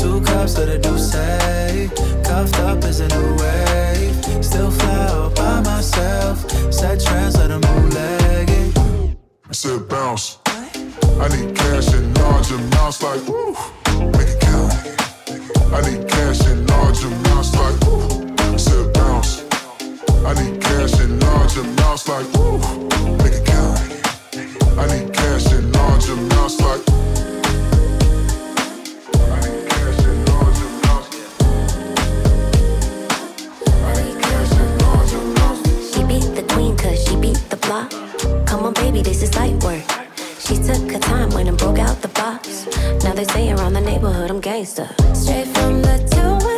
Two 0.00 0.20
cups 0.20 0.58
I 0.58 0.76
do 0.78 0.98
say. 0.98 1.88
Cuffed 2.24 2.58
up 2.60 2.84
is 2.84 3.00
a 3.00 3.08
new 3.08 3.36
wave. 3.36 4.44
Still 4.44 4.70
fly 4.70 5.06
all 5.08 5.30
by 5.30 5.60
myself. 5.60 6.50
Set 6.72 7.00
trends. 7.00 7.36
I 7.36 7.48
said 9.52 9.88
bounce. 9.88 10.38
I 10.46 11.28
need 11.28 11.54
cash 11.54 11.94
in 11.94 12.12
large 12.14 12.50
amounts, 12.50 13.02
like 13.02 13.22
woo, 13.28 13.54
make 14.10 14.28
it 14.28 14.40
count. 14.40 14.72
I 15.72 15.80
need 15.88 16.08
cash 16.08 16.44
in 16.48 16.66
large 16.66 17.04
amounts, 17.04 17.54
like 17.54 17.80
woo, 17.86 18.58
said 18.58 18.92
bounce. 18.92 19.44
I 20.26 20.34
need 20.42 20.60
cash 20.60 20.98
in 21.00 21.20
large 21.20 21.56
amounts, 21.56 22.08
like 22.08 22.26
woo, 22.32 22.58
make 23.18 23.34
it 23.34 23.46
count. 23.46 23.53
I 24.76 24.86
need 24.86 25.14
cash 25.14 25.52
in 25.52 25.70
large 25.72 26.08
amounts 26.08 26.60
like. 26.60 26.80
she 35.92 36.02
beat 36.04 36.34
the 36.34 36.44
queen 36.52 36.76
cause 36.76 37.04
she 37.06 37.16
beat 37.16 37.36
the 37.50 37.56
block 37.62 37.90
Come 38.46 38.66
on, 38.66 38.72
baby, 38.74 39.02
this 39.02 39.22
is 39.22 39.34
light 39.36 39.62
work. 39.62 39.84
She 40.40 40.56
took 40.56 40.90
her 40.90 40.98
time 40.98 41.30
when 41.30 41.48
I 41.48 41.52
broke 41.52 41.78
out 41.78 42.02
the 42.02 42.08
box. 42.08 42.66
Now 43.04 43.14
they 43.14 43.24
say 43.24 43.52
around 43.52 43.74
the 43.74 43.80
neighborhood 43.80 44.30
I'm 44.30 44.40
gangster. 44.40 44.88
Straight 45.14 45.46
from 45.48 45.82
the 45.82 45.96
two. 46.10 46.53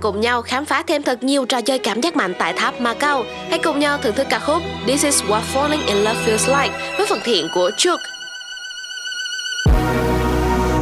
Cùng 0.00 0.20
nhau 0.20 0.42
khám 0.42 0.64
phá 0.64 0.82
thêm 0.86 1.02
thật 1.02 1.24
nhiều 1.24 1.46
trò 1.46 1.60
chơi 1.60 1.78
cảm 1.78 2.00
giác 2.00 2.16
mạnh 2.16 2.34
tại 2.38 2.52
tháp 2.52 2.80
Macau. 2.80 3.24
Hãy 3.50 3.58
cùng 3.58 3.78
nhau 3.78 3.98
thưởng 4.02 4.14
thức 4.14 4.26
ca 4.30 4.38
khúc 4.38 4.62
This 4.86 5.04
is 5.04 5.22
what 5.22 5.40
falling 5.54 5.86
in 5.86 5.96
love 5.96 6.18
feels 6.26 6.62
like 6.62 6.78
với 6.98 7.06
phần 7.06 7.20
thiện 7.24 7.48
của 7.54 7.70
Chuck. 7.76 8.00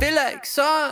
Feel 0.01 0.15
like 0.15 0.45
sun 0.45 0.91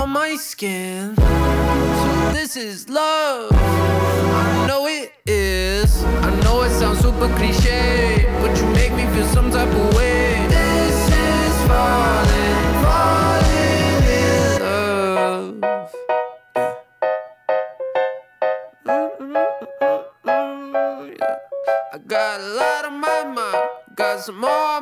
on 0.00 0.12
my 0.12 0.36
skin. 0.36 1.14
So 1.16 2.32
this 2.34 2.56
is 2.56 2.88
love. 2.88 3.50
I 3.52 4.66
know 4.68 4.86
it 4.86 5.10
is. 5.26 6.04
I 6.22 6.30
know 6.44 6.62
it 6.62 6.70
sounds 6.70 7.00
super 7.02 7.28
cliche, 7.38 8.24
but 8.42 8.50
you 8.60 8.66
make 8.74 8.92
me 8.92 9.04
feel 9.14 9.26
some 9.34 9.50
type 9.50 9.74
of 9.74 9.96
way. 9.96 10.46
This 10.48 11.08
is 11.08 11.68
falling. 11.68 12.45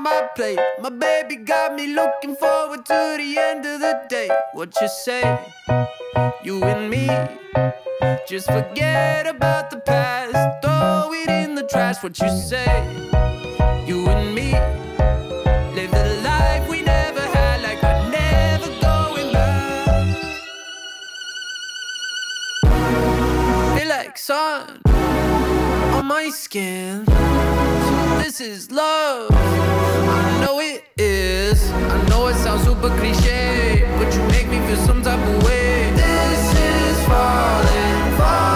My 0.05 0.29
plate. 0.37 0.59
My 0.83 0.91
baby 0.91 1.37
got 1.37 1.75
me 1.75 1.87
looking 1.95 2.37
forward 2.37 2.85
to 2.85 3.17
the 3.19 3.39
end 3.39 3.65
of 3.65 3.81
the 3.81 4.03
day. 4.11 4.29
What 4.53 4.79
you 4.79 4.87
say? 4.87 5.23
You 6.43 6.63
and 6.63 6.91
me. 6.91 7.09
Just 8.29 8.47
forget 8.49 9.27
about 9.27 9.71
the 9.71 9.79
past. 9.79 10.37
Throw 10.63 11.11
it 11.15 11.31
in 11.31 11.55
the 11.55 11.63
trash. 11.63 12.03
What 12.03 12.21
you 12.21 12.29
say? 12.29 12.71
You 13.87 14.07
and 14.11 14.35
me. 14.35 14.53
Live 15.75 15.91
the 15.91 16.21
life 16.23 16.69
we 16.69 16.83
never 16.83 17.25
had, 17.37 17.63
like 17.63 17.83
we're 17.83 18.11
never 18.11 18.69
going 18.89 19.33
back. 19.33 20.17
Feel 23.79 23.89
like 23.89 24.19
sun 24.19 24.83
on 25.97 26.05
my 26.05 26.29
skin. 26.29 27.07
This 28.25 28.41
is 28.41 28.71
love. 28.71 29.31
I 29.33 30.41
know 30.41 30.59
it 30.59 30.85
is. 30.97 31.71
I 31.71 32.09
know 32.09 32.29
it 32.29 32.37
sounds 32.37 32.65
super 32.65 32.89
cliche, 32.97 33.87
but 33.99 34.15
you 34.15 34.23
make 34.29 34.49
me 34.49 34.67
feel 34.67 34.79
some 34.79 35.03
type 35.03 35.21
of 35.29 35.45
way. 35.45 35.91
This 35.91 36.59
is 36.59 37.07
falling, 37.07 38.17
falling 38.17 38.54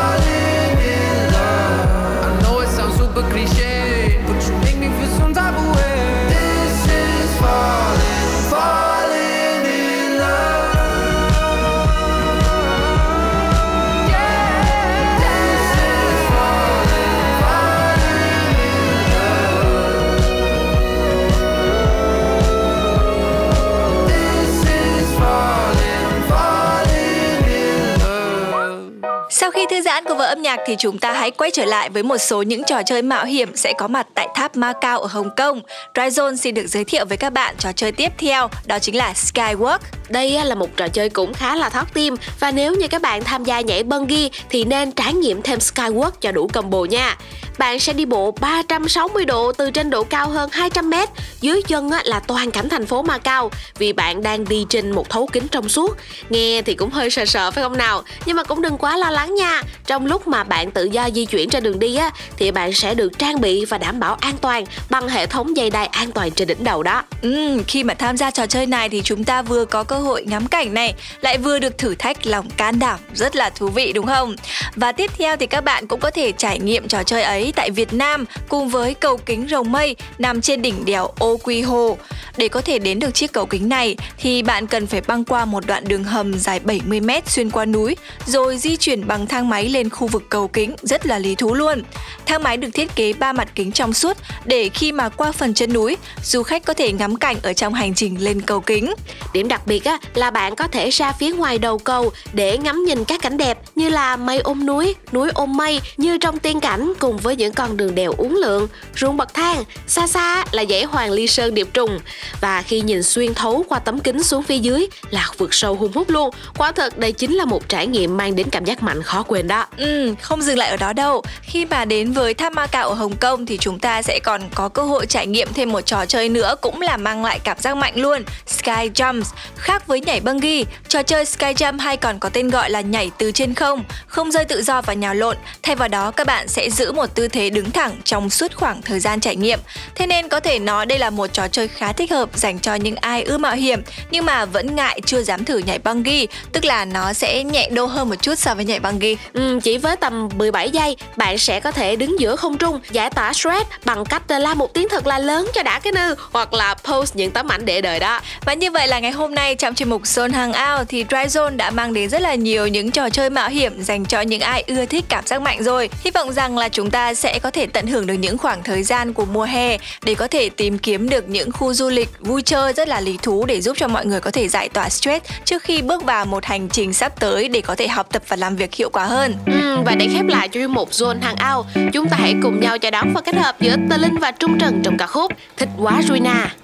giãn 29.88 30.04
của 30.04 30.14
vở 30.14 30.24
âm 30.24 30.42
nhạc 30.42 30.60
thì 30.66 30.76
chúng 30.78 30.98
ta 30.98 31.12
hãy 31.12 31.30
quay 31.30 31.50
trở 31.50 31.64
lại 31.64 31.90
với 31.90 32.02
một 32.02 32.18
số 32.18 32.42
những 32.42 32.64
trò 32.64 32.82
chơi 32.86 33.02
mạo 33.02 33.24
hiểm 33.24 33.56
sẽ 33.56 33.72
có 33.78 33.88
mặt 33.88 34.06
tại 34.14 34.28
tháp 34.34 34.56
Macau 34.56 35.00
ở 35.00 35.06
Hồng 35.06 35.30
Kông. 35.36 35.60
Dryzone 35.94 36.36
xin 36.36 36.54
được 36.54 36.66
giới 36.66 36.84
thiệu 36.84 37.04
với 37.04 37.16
các 37.16 37.32
bạn 37.32 37.54
trò 37.58 37.72
chơi 37.72 37.92
tiếp 37.92 38.12
theo, 38.18 38.48
đó 38.66 38.78
chính 38.78 38.96
là 38.96 39.12
Skywalk. 39.12 39.78
Đây 40.08 40.44
là 40.44 40.54
một 40.54 40.76
trò 40.76 40.88
chơi 40.88 41.08
cũng 41.08 41.34
khá 41.34 41.56
là 41.56 41.68
thoát 41.68 41.94
tim 41.94 42.16
và 42.40 42.50
nếu 42.50 42.74
như 42.74 42.88
các 42.88 43.02
bạn 43.02 43.24
tham 43.24 43.44
gia 43.44 43.60
nhảy 43.60 43.82
bungee 43.82 44.28
thì 44.50 44.64
nên 44.64 44.92
trải 44.92 45.14
nghiệm 45.14 45.42
thêm 45.42 45.58
Skywalk 45.58 46.10
cho 46.20 46.32
đủ 46.32 46.48
combo 46.52 46.84
nha. 46.84 47.16
Bạn 47.58 47.78
sẽ 47.78 47.92
đi 47.92 48.04
bộ 48.04 48.30
360 48.40 49.24
độ 49.24 49.52
từ 49.52 49.70
trên 49.70 49.90
độ 49.90 50.04
cao 50.04 50.28
hơn 50.28 50.50
200 50.52 50.90
mét, 50.90 51.08
dưới 51.40 51.62
chân 51.62 51.90
là 52.04 52.20
toàn 52.20 52.50
cảnh 52.50 52.68
thành 52.68 52.86
phố 52.86 53.02
Macau 53.02 53.50
vì 53.78 53.92
bạn 53.92 54.22
đang 54.22 54.44
đi 54.44 54.66
trên 54.68 54.90
một 54.90 55.10
thấu 55.10 55.26
kính 55.32 55.48
trong 55.48 55.68
suốt. 55.68 55.96
Nghe 56.30 56.62
thì 56.62 56.74
cũng 56.74 56.90
hơi 56.90 57.10
sợ 57.10 57.24
sợ 57.24 57.50
phải 57.50 57.64
không 57.64 57.76
nào? 57.76 58.02
Nhưng 58.26 58.36
mà 58.36 58.44
cũng 58.44 58.62
đừng 58.62 58.78
quá 58.78 58.96
lo 58.96 59.10
lắng 59.10 59.34
nha. 59.34 59.62
Trong 59.86 60.06
lúc 60.06 60.28
mà 60.28 60.44
bạn 60.44 60.70
tự 60.70 60.84
do 60.84 61.08
di 61.14 61.24
chuyển 61.24 61.50
trên 61.50 61.62
đường 61.62 61.78
đi 61.78 61.96
á 61.96 62.10
thì 62.36 62.50
bạn 62.50 62.72
sẽ 62.72 62.94
được 62.94 63.18
trang 63.18 63.40
bị 63.40 63.64
và 63.64 63.78
đảm 63.78 64.00
bảo 64.00 64.16
an 64.20 64.34
toàn 64.40 64.64
bằng 64.90 65.08
hệ 65.08 65.26
thống 65.26 65.56
dây 65.56 65.70
đai 65.70 65.86
an 65.86 66.12
toàn 66.12 66.30
trên 66.30 66.48
đỉnh 66.48 66.64
đầu 66.64 66.82
đó. 66.82 67.02
Ừ, 67.22 67.62
khi 67.66 67.84
mà 67.84 67.94
tham 67.94 68.16
gia 68.16 68.30
trò 68.30 68.46
chơi 68.46 68.66
này 68.66 68.88
thì 68.88 69.02
chúng 69.04 69.24
ta 69.24 69.42
vừa 69.42 69.64
có 69.64 69.84
cơ 69.84 69.98
hội 69.98 70.24
ngắm 70.24 70.46
cảnh 70.46 70.74
này, 70.74 70.94
lại 71.20 71.38
vừa 71.38 71.58
được 71.58 71.78
thử 71.78 71.94
thách 71.94 72.26
lòng 72.26 72.50
can 72.50 72.78
đảm, 72.78 73.00
rất 73.14 73.36
là 73.36 73.50
thú 73.50 73.68
vị 73.68 73.92
đúng 73.92 74.06
không? 74.06 74.36
Và 74.76 74.92
tiếp 74.92 75.10
theo 75.18 75.36
thì 75.36 75.46
các 75.46 75.64
bạn 75.64 75.86
cũng 75.86 76.00
có 76.00 76.10
thể 76.10 76.32
trải 76.32 76.58
nghiệm 76.58 76.88
trò 76.88 77.02
chơi 77.02 77.22
ấy 77.22 77.47
tại 77.52 77.70
Việt 77.70 77.92
Nam 77.92 78.24
cùng 78.48 78.68
với 78.68 78.94
cầu 78.94 79.16
kính 79.16 79.46
rồng 79.50 79.72
mây 79.72 79.96
nằm 80.18 80.40
trên 80.40 80.62
đỉnh 80.62 80.84
đèo 80.84 81.10
Ô 81.18 81.36
Quy 81.36 81.62
Hồ. 81.62 81.98
Để 82.36 82.48
có 82.48 82.60
thể 82.60 82.78
đến 82.78 82.98
được 82.98 83.14
chiếc 83.14 83.32
cầu 83.32 83.46
kính 83.46 83.68
này 83.68 83.96
thì 84.18 84.42
bạn 84.42 84.66
cần 84.66 84.86
phải 84.86 85.00
băng 85.00 85.24
qua 85.24 85.44
một 85.44 85.66
đoạn 85.66 85.84
đường 85.88 86.04
hầm 86.04 86.38
dài 86.38 86.60
70 86.60 87.00
m 87.00 87.10
xuyên 87.26 87.50
qua 87.50 87.64
núi 87.64 87.96
rồi 88.26 88.58
di 88.58 88.76
chuyển 88.76 89.06
bằng 89.06 89.26
thang 89.26 89.48
máy 89.48 89.68
lên 89.68 89.90
khu 89.90 90.06
vực 90.06 90.22
cầu 90.28 90.48
kính 90.48 90.74
rất 90.82 91.06
là 91.06 91.18
lý 91.18 91.34
thú 91.34 91.54
luôn. 91.54 91.82
Thang 92.26 92.42
máy 92.42 92.56
được 92.56 92.68
thiết 92.74 92.96
kế 92.96 93.12
ba 93.12 93.32
mặt 93.32 93.48
kính 93.54 93.72
trong 93.72 93.92
suốt 93.92 94.16
để 94.44 94.68
khi 94.68 94.92
mà 94.92 95.08
qua 95.08 95.32
phần 95.32 95.54
chân 95.54 95.72
núi, 95.72 95.96
du 96.22 96.42
khách 96.42 96.64
có 96.64 96.74
thể 96.74 96.92
ngắm 96.92 97.16
cảnh 97.16 97.36
ở 97.42 97.52
trong 97.52 97.74
hành 97.74 97.94
trình 97.94 98.24
lên 98.24 98.40
cầu 98.40 98.60
kính. 98.60 98.94
Điểm 99.32 99.48
đặc 99.48 99.66
biệt 99.66 99.84
á, 99.84 99.98
là 100.14 100.30
bạn 100.30 100.54
có 100.54 100.66
thể 100.66 100.90
ra 100.90 101.12
phía 101.12 101.32
ngoài 101.32 101.58
đầu 101.58 101.78
cầu 101.78 102.12
để 102.32 102.58
ngắm 102.58 102.84
nhìn 102.84 103.04
các 103.04 103.22
cảnh 103.22 103.36
đẹp 103.36 103.58
như 103.74 103.88
là 103.88 104.16
mây 104.16 104.38
ôm 104.38 104.66
núi, 104.66 104.94
núi 105.12 105.30
ôm 105.34 105.56
mây 105.56 105.80
như 105.96 106.18
trong 106.18 106.38
tiên 106.38 106.60
cảnh 106.60 106.92
cùng 106.98 107.16
với 107.16 107.36
những 107.38 107.52
con 107.52 107.76
đường 107.76 107.94
đèo 107.94 108.12
uốn 108.12 108.32
lượn, 108.32 108.68
ruộng 108.96 109.16
bậc 109.16 109.34
thang, 109.34 109.64
xa 109.86 110.06
xa 110.06 110.44
là 110.52 110.64
dãy 110.70 110.84
Hoàng 110.84 111.10
Ly 111.10 111.26
Sơn 111.26 111.54
điệp 111.54 111.68
trùng. 111.74 111.98
Và 112.40 112.62
khi 112.62 112.80
nhìn 112.80 113.02
xuyên 113.02 113.34
thấu 113.34 113.64
qua 113.68 113.78
tấm 113.78 114.00
kính 114.00 114.22
xuống 114.22 114.42
phía 114.42 114.58
dưới 114.58 114.86
là 115.10 115.28
vực 115.38 115.54
sâu 115.54 115.74
hung 115.74 115.92
hút 115.92 116.10
luôn. 116.10 116.30
Quả 116.58 116.72
thật 116.72 116.98
đây 116.98 117.12
chính 117.12 117.34
là 117.34 117.44
một 117.44 117.68
trải 117.68 117.86
nghiệm 117.86 118.16
mang 118.16 118.36
đến 118.36 118.50
cảm 118.50 118.64
giác 118.64 118.82
mạnh 118.82 119.02
khó 119.02 119.22
quên 119.22 119.48
đó. 119.48 119.66
Ừ, 119.76 120.14
không 120.22 120.42
dừng 120.42 120.58
lại 120.58 120.70
ở 120.70 120.76
đó 120.76 120.92
đâu. 120.92 121.22
Khi 121.42 121.64
mà 121.64 121.84
đến 121.84 122.12
với 122.12 122.34
tháp 122.34 122.52
Macau 122.52 122.88
ở 122.88 122.94
Hồng 122.94 123.16
Kông 123.16 123.46
thì 123.46 123.56
chúng 123.56 123.78
ta 123.78 124.02
sẽ 124.02 124.18
còn 124.18 124.42
có 124.54 124.68
cơ 124.68 124.82
hội 124.82 125.06
trải 125.06 125.26
nghiệm 125.26 125.48
thêm 125.54 125.72
một 125.72 125.80
trò 125.80 126.06
chơi 126.06 126.28
nữa 126.28 126.54
cũng 126.60 126.80
là 126.82 126.96
mang 126.96 127.24
lại 127.24 127.38
cảm 127.38 127.58
giác 127.60 127.76
mạnh 127.76 127.96
luôn, 127.96 128.22
Sky 128.46 128.90
Jumps. 128.94 129.22
Khác 129.56 129.86
với 129.86 130.00
nhảy 130.00 130.20
bungee, 130.20 130.62
trò 130.88 131.02
chơi 131.02 131.24
Sky 131.24 131.46
Jump 131.46 131.78
hay 131.78 131.96
còn 131.96 132.18
có 132.18 132.28
tên 132.28 132.48
gọi 132.48 132.70
là 132.70 132.80
nhảy 132.80 133.10
từ 133.18 133.32
trên 133.32 133.54
không, 133.54 133.84
không 134.06 134.30
rơi 134.30 134.44
tự 134.44 134.62
do 134.62 134.82
và 134.82 134.92
nhào 134.92 135.14
lộn. 135.14 135.36
Thay 135.62 135.76
vào 135.76 135.88
đó 135.88 136.10
các 136.10 136.26
bạn 136.26 136.48
sẽ 136.48 136.70
giữ 136.70 136.92
một 136.92 137.14
tư 137.14 137.27
thế 137.28 137.50
đứng 137.50 137.70
thẳng 137.70 137.96
trong 138.04 138.30
suốt 138.30 138.54
khoảng 138.54 138.82
thời 138.82 139.00
gian 139.00 139.20
trải 139.20 139.36
nghiệm. 139.36 139.58
Thế 139.94 140.06
nên 140.06 140.28
có 140.28 140.40
thể 140.40 140.58
nói 140.58 140.86
đây 140.86 140.98
là 140.98 141.10
một 141.10 141.26
trò 141.32 141.48
chơi 141.48 141.68
khá 141.68 141.92
thích 141.92 142.10
hợp 142.10 142.28
dành 142.34 142.58
cho 142.58 142.74
những 142.74 142.96
ai 142.96 143.22
ưa 143.22 143.38
mạo 143.38 143.54
hiểm 143.54 143.82
nhưng 144.10 144.24
mà 144.24 144.44
vẫn 144.44 144.76
ngại 144.76 145.00
chưa 145.06 145.22
dám 145.22 145.44
thử 145.44 145.58
nhảy 145.58 145.78
bungee, 145.78 146.26
tức 146.52 146.64
là 146.64 146.84
nó 146.84 147.12
sẽ 147.12 147.44
nhẹ 147.44 147.68
đô 147.72 147.86
hơn 147.86 148.08
một 148.08 148.22
chút 148.22 148.34
so 148.38 148.54
với 148.54 148.64
nhảy 148.64 148.80
bungee. 148.80 149.14
Ừ, 149.32 149.58
chỉ 149.62 149.78
với 149.78 149.96
tầm 149.96 150.28
17 150.36 150.70
giây, 150.70 150.96
bạn 151.16 151.38
sẽ 151.38 151.60
có 151.60 151.70
thể 151.70 151.96
đứng 151.96 152.20
giữa 152.20 152.36
không 152.36 152.58
trung, 152.58 152.80
giải 152.90 153.10
tỏa 153.10 153.32
stress 153.32 153.66
bằng 153.84 154.04
cách 154.04 154.22
la 154.28 154.54
một 154.54 154.74
tiếng 154.74 154.88
thật 154.88 155.06
là 155.06 155.18
lớn 155.18 155.48
cho 155.54 155.62
đã 155.62 155.78
cái 155.78 155.92
nư 155.92 156.14
hoặc 156.32 156.52
là 156.52 156.74
post 156.74 157.16
những 157.16 157.30
tấm 157.30 157.52
ảnh 157.52 157.64
để 157.64 157.80
đời 157.80 158.00
đó. 158.00 158.20
Và 158.44 158.54
như 158.54 158.70
vậy 158.70 158.88
là 158.88 159.00
ngày 159.00 159.10
hôm 159.10 159.34
nay 159.34 159.54
trong 159.54 159.74
chuyên 159.74 159.88
mục 159.88 160.02
Zone 160.02 160.32
Hangout 160.32 160.88
thì 160.88 161.04
Dryzone 161.04 161.56
đã 161.56 161.70
mang 161.70 161.92
đến 161.92 162.10
rất 162.10 162.22
là 162.22 162.34
nhiều 162.34 162.66
những 162.66 162.90
trò 162.90 163.10
chơi 163.10 163.30
mạo 163.30 163.48
hiểm 163.48 163.82
dành 163.82 164.04
cho 164.04 164.20
những 164.20 164.40
ai 164.40 164.64
ưa 164.66 164.86
thích 164.86 165.04
cảm 165.08 165.26
giác 165.26 165.42
mạnh 165.42 165.62
rồi. 165.62 165.90
Hy 166.04 166.10
vọng 166.10 166.32
rằng 166.32 166.58
là 166.58 166.68
chúng 166.68 166.90
ta 166.90 167.07
sẽ 167.14 167.38
có 167.38 167.50
thể 167.50 167.66
tận 167.66 167.86
hưởng 167.86 168.06
được 168.06 168.14
những 168.14 168.38
khoảng 168.38 168.62
thời 168.62 168.82
gian 168.82 169.12
của 169.12 169.24
mùa 169.24 169.44
hè 169.44 169.78
để 170.04 170.14
có 170.14 170.28
thể 170.28 170.48
tìm 170.48 170.78
kiếm 170.78 171.08
được 171.08 171.28
những 171.28 171.52
khu 171.52 171.74
du 171.74 171.88
lịch 171.88 172.08
vui 172.20 172.42
chơi 172.42 172.72
rất 172.72 172.88
là 172.88 173.00
lý 173.00 173.18
thú 173.22 173.44
để 173.46 173.60
giúp 173.60 173.76
cho 173.80 173.88
mọi 173.88 174.06
người 174.06 174.20
có 174.20 174.30
thể 174.30 174.48
giải 174.48 174.68
tỏa 174.68 174.88
stress 174.88 175.26
trước 175.44 175.62
khi 175.62 175.82
bước 175.82 176.04
vào 176.04 176.26
một 176.26 176.44
hành 176.44 176.68
trình 176.68 176.92
sắp 176.92 177.20
tới 177.20 177.48
để 177.48 177.60
có 177.60 177.74
thể 177.74 177.88
học 177.88 178.06
tập 178.12 178.22
và 178.28 178.36
làm 178.36 178.56
việc 178.56 178.74
hiệu 178.74 178.90
quả 178.90 179.04
hơn. 179.04 179.34
Ừ, 179.46 179.78
và 179.86 179.94
để 179.94 180.08
khép 180.12 180.26
lại 180.26 180.48
chuyên 180.48 180.70
mục 180.70 180.90
Zone 180.90 181.20
Hangout, 181.20 181.66
chúng 181.92 182.08
ta 182.08 182.16
hãy 182.20 182.34
cùng 182.42 182.60
nhau 182.60 182.78
chào 182.78 182.90
đón 182.90 183.12
và 183.14 183.20
kết 183.20 183.34
hợp 183.34 183.60
giữa 183.60 183.76
Tờ 183.90 183.96
Linh 183.96 184.18
và 184.20 184.30
Trung 184.30 184.58
Trần 184.58 184.82
trong 184.84 184.96
ca 184.98 185.06
khúc 185.06 185.32
Thích 185.56 185.68
quá 185.78 186.02
Ruina. 186.02 186.54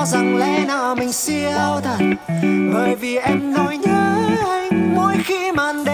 Cho 0.00 0.06
rằng 0.06 0.36
lẽ 0.36 0.64
nào 0.66 0.94
mình 0.94 1.12
siêu 1.12 1.80
thật? 1.82 1.98
Bởi 2.74 2.96
vì 2.96 3.16
em 3.16 3.52
nói 3.52 3.76
nhớ 3.76 4.16
anh 4.44 4.94
Mỗi 4.94 5.14
khi 5.24 5.52
màn 5.52 5.84
đêm 5.84 5.89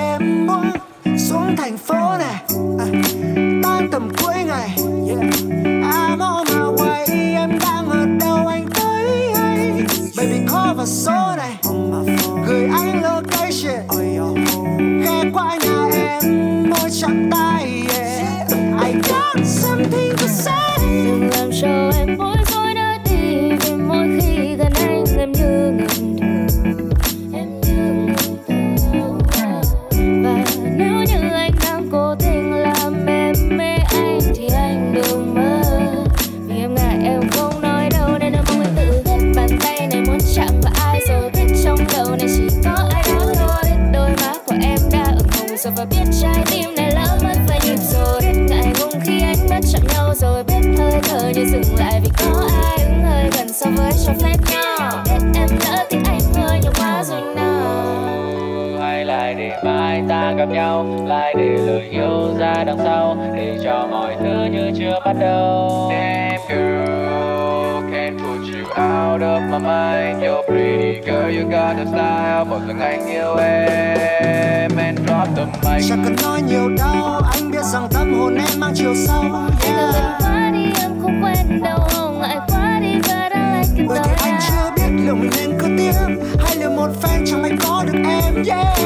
you 71.36 71.50
got 71.50 71.76
a 71.76 71.86
style 71.86 72.44
Một 72.44 72.58
lần 72.66 72.80
anh 72.80 73.06
yêu 73.06 73.36
em 73.36 74.76
And 74.76 74.98
drop 74.98 75.28
the 75.36 75.44
mic. 75.44 75.84
Chẳng 75.88 76.02
cần 76.04 76.16
nói 76.22 76.42
nhiều 76.42 76.68
đâu 76.78 77.20
Anh 77.32 77.50
biết 77.50 77.62
rằng 77.72 77.88
tâm 77.92 78.14
hồn 78.18 78.34
em 78.34 78.60
mang 78.60 78.72
chiều 78.74 78.94
sâu. 79.06 79.22
Yeah. 79.22 79.94
Anh 79.94 80.20
quá 80.20 80.50
đi 80.54 80.64
em 80.82 80.90
không 81.02 81.22
quen 81.24 81.62
đâu 81.62 82.12
Ngại 82.20 82.36
quá 82.48 82.80
đi 82.82 83.00
ra 83.08 83.28
đã 83.28 83.62
like 83.62 83.82
it 83.82 83.86
Bởi 83.88 83.98
anh 84.22 84.38
chưa 84.48 84.70
biết 84.76 85.04
liệu 85.04 85.14
mình 85.14 85.30
nên 85.36 85.58
cứ 85.60 85.66
tiếp 85.78 85.92
Hay 86.38 86.56
liệu 86.56 86.70
một 86.70 86.88
fan 87.02 87.24
chẳng 87.26 87.42
anh 87.42 87.58
có 87.66 87.84
được 87.86 87.98
em 88.04 88.44
Yeah. 88.44 88.78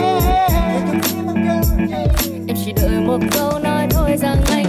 Em 2.48 2.56
chỉ 2.64 2.72
đợi 2.72 3.00
một 3.00 3.18
câu 3.32 3.58
nói 3.58 3.86
thôi 3.90 4.16
rằng 4.16 4.36
anh 4.50 4.59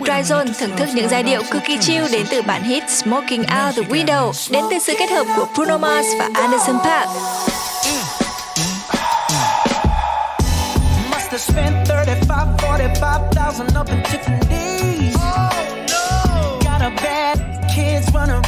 với 0.00 0.22
Dryzone 0.22 0.52
thưởng 0.58 0.76
thức 0.76 0.88
những 0.94 1.08
giai 1.08 1.22
điệu 1.22 1.42
cực 1.50 1.62
kỳ 1.66 1.78
chill 1.80 2.04
đến 2.12 2.26
từ 2.30 2.42
bản 2.42 2.62
hit 2.62 2.90
Smoking 2.90 3.40
Out 3.40 3.76
the 3.76 3.82
Window 3.82 4.32
đến 4.50 4.64
từ 4.70 4.78
sự 4.78 4.94
kết 4.98 5.10
hợp 5.10 5.26
của 5.36 5.46
Bruno 5.54 5.78
Mars 5.78 6.06
và 6.18 6.28
Anderson 6.34 6.76
Park. 6.84 7.08
Spent 11.38 11.88
35, 11.88 12.48
45,000 12.62 13.66
up 13.80 13.88
in 13.88 14.02
Tiffany's. 14.02 15.14
Oh 15.16 15.60
no! 15.90 16.58
Got 16.64 16.80
a 16.80 16.90
bad 17.02 17.38
kids 17.76 18.14
running 18.14 18.45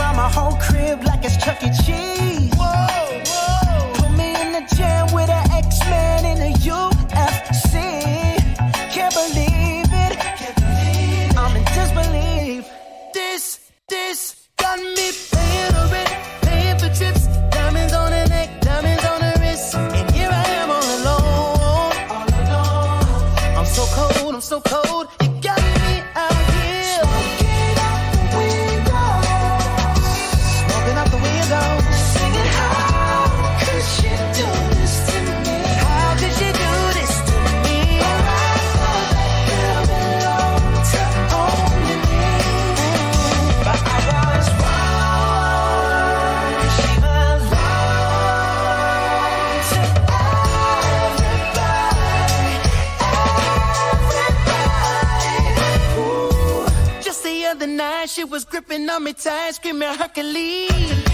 Even 58.79 58.91
on 58.91 59.03
me 59.03 59.13
tight, 59.13 59.57
scream 59.57 59.83
your 59.83 59.93
Hercules. 59.97 61.08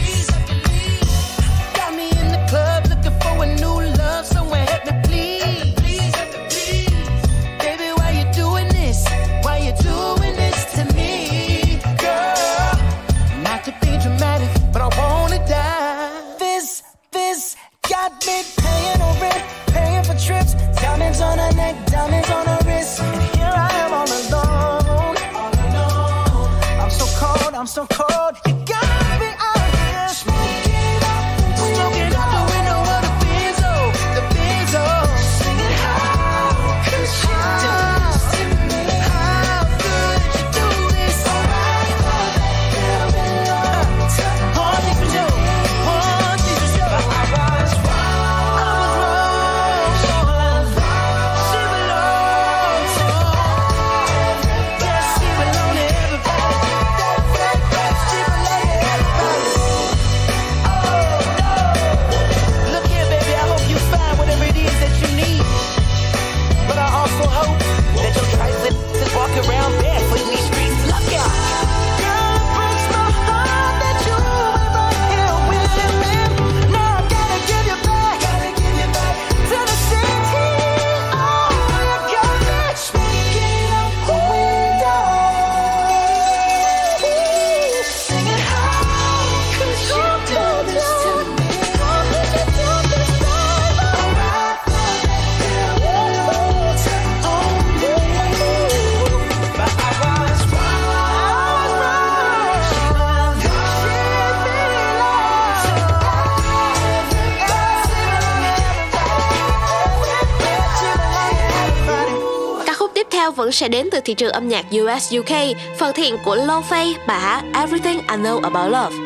vẫn 113.44 113.52
sẽ 113.52 113.68
đến 113.68 113.88
từ 113.92 114.00
thị 114.04 114.14
trường 114.14 114.32
âm 114.32 114.48
nhạc 114.48 114.66
US 114.66 115.14
UK, 115.18 115.56
phần 115.78 115.92
thiện 115.94 116.16
của 116.24 116.36
Lo-Fi 116.36 116.94
bài 117.06 117.20
hát 117.20 117.44
Everything 117.54 117.98
I 117.98 118.16
Know 118.16 118.40
About 118.42 118.72
Love. 118.72 118.96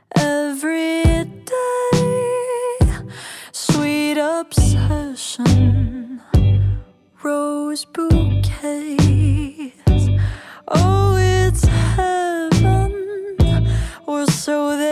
every 0.09 1.05
day. 1.47 2.03
Sweet 3.53 4.19
obsession, 4.19 6.19
rose 7.23 7.87
bouquets. 7.95 8.99
Oh. 10.67 11.08
so 14.39 14.77
that 14.77 14.88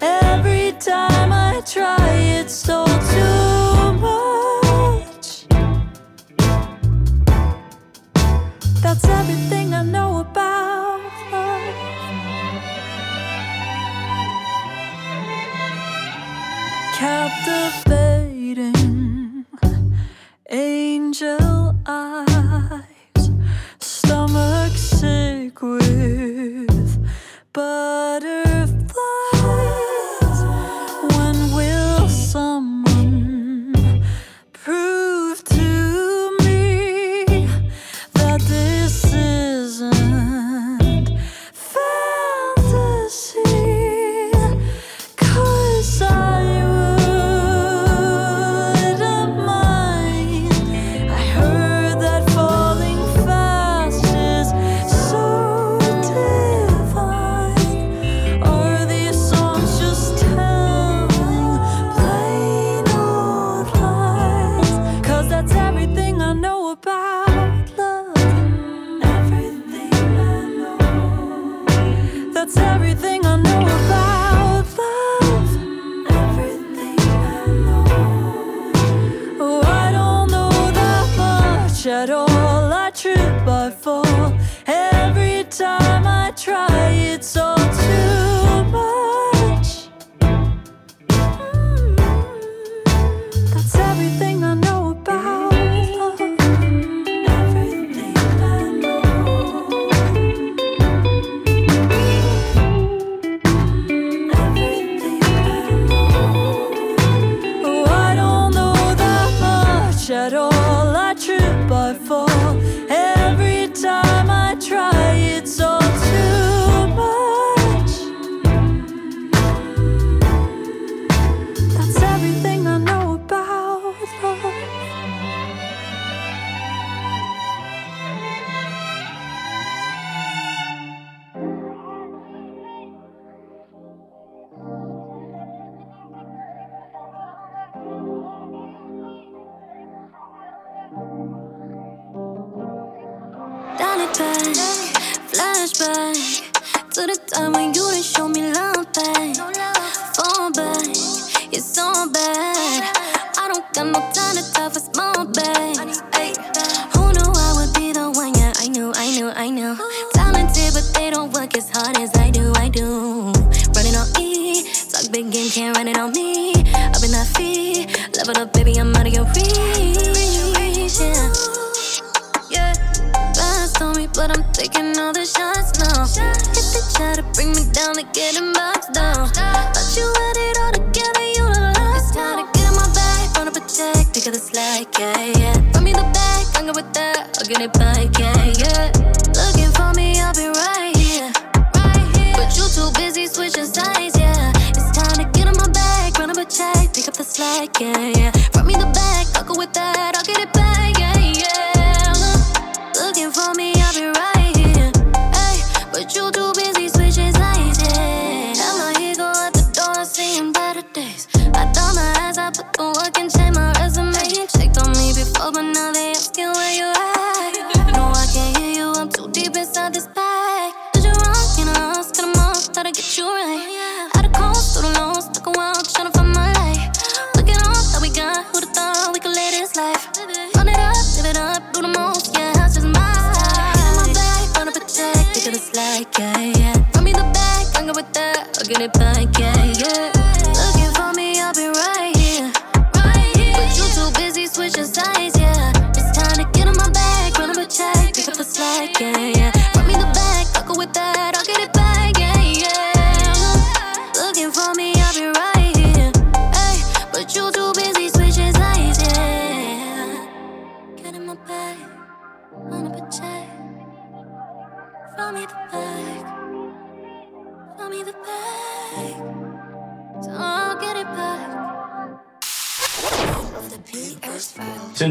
Every 0.00 0.72
time 0.72 1.32
I 1.32 1.62
try, 1.64 2.08
it's 2.40 2.54
so 2.54 2.87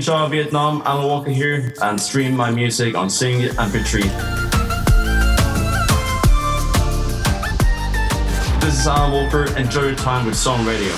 Shaw 0.07 0.29
Vietnam, 0.29 0.81
Alan 0.85 1.05
Walker 1.05 1.31
here, 1.31 1.73
and 1.81 1.99
stream 1.99 2.33
my 2.33 2.49
music 2.49 2.95
on 2.95 3.09
Sing 3.09 3.41
MP3. 3.41 4.03
This 8.61 8.79
is 8.79 8.87
Alan 8.87 9.11
Walker. 9.11 9.53
Enjoy 9.57 9.87
your 9.87 9.95
time 9.95 10.25
with 10.25 10.37
Song 10.37 10.65
Radio. 10.65 10.93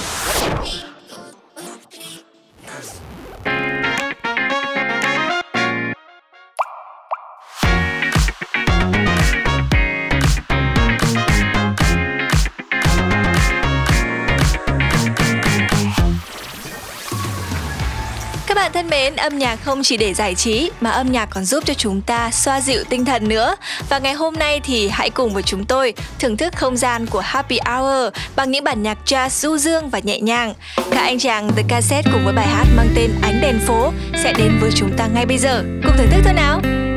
mến, 18.99 19.15
âm 19.15 19.37
nhạc 19.37 19.55
không 19.63 19.83
chỉ 19.83 19.97
để 19.97 20.13
giải 20.13 20.35
trí 20.35 20.71
mà 20.81 20.89
âm 20.89 21.11
nhạc 21.11 21.25
còn 21.25 21.45
giúp 21.45 21.63
cho 21.65 21.73
chúng 21.73 22.01
ta 22.01 22.31
xoa 22.31 22.61
dịu 22.61 22.83
tinh 22.89 23.05
thần 23.05 23.27
nữa. 23.27 23.55
Và 23.89 23.99
ngày 23.99 24.13
hôm 24.13 24.33
nay 24.33 24.59
thì 24.63 24.89
hãy 24.89 25.09
cùng 25.09 25.33
với 25.33 25.43
chúng 25.43 25.65
tôi 25.65 25.93
thưởng 26.19 26.37
thức 26.37 26.53
không 26.55 26.77
gian 26.77 27.05
của 27.05 27.19
Happy 27.19 27.59
Hour 27.65 28.13
bằng 28.35 28.51
những 28.51 28.63
bản 28.63 28.83
nhạc 28.83 28.97
jazz 29.05 29.29
du 29.29 29.57
dương 29.57 29.89
và 29.89 29.99
nhẹ 29.99 30.19
nhàng. 30.19 30.53
Các 30.91 31.01
anh 31.01 31.19
chàng 31.19 31.51
The 31.55 31.63
Cassette 31.67 32.11
cùng 32.13 32.25
với 32.25 32.33
bài 32.33 32.47
hát 32.47 32.65
mang 32.75 32.87
tên 32.95 33.11
Ánh 33.21 33.41
đèn 33.41 33.59
phố 33.67 33.91
sẽ 34.23 34.33
đến 34.33 34.57
với 34.61 34.71
chúng 34.75 34.97
ta 34.97 35.07
ngay 35.07 35.25
bây 35.25 35.37
giờ. 35.37 35.63
Cùng 35.83 35.97
thưởng 35.97 36.09
thức 36.11 36.21
thôi 36.25 36.33
nào! 36.33 36.88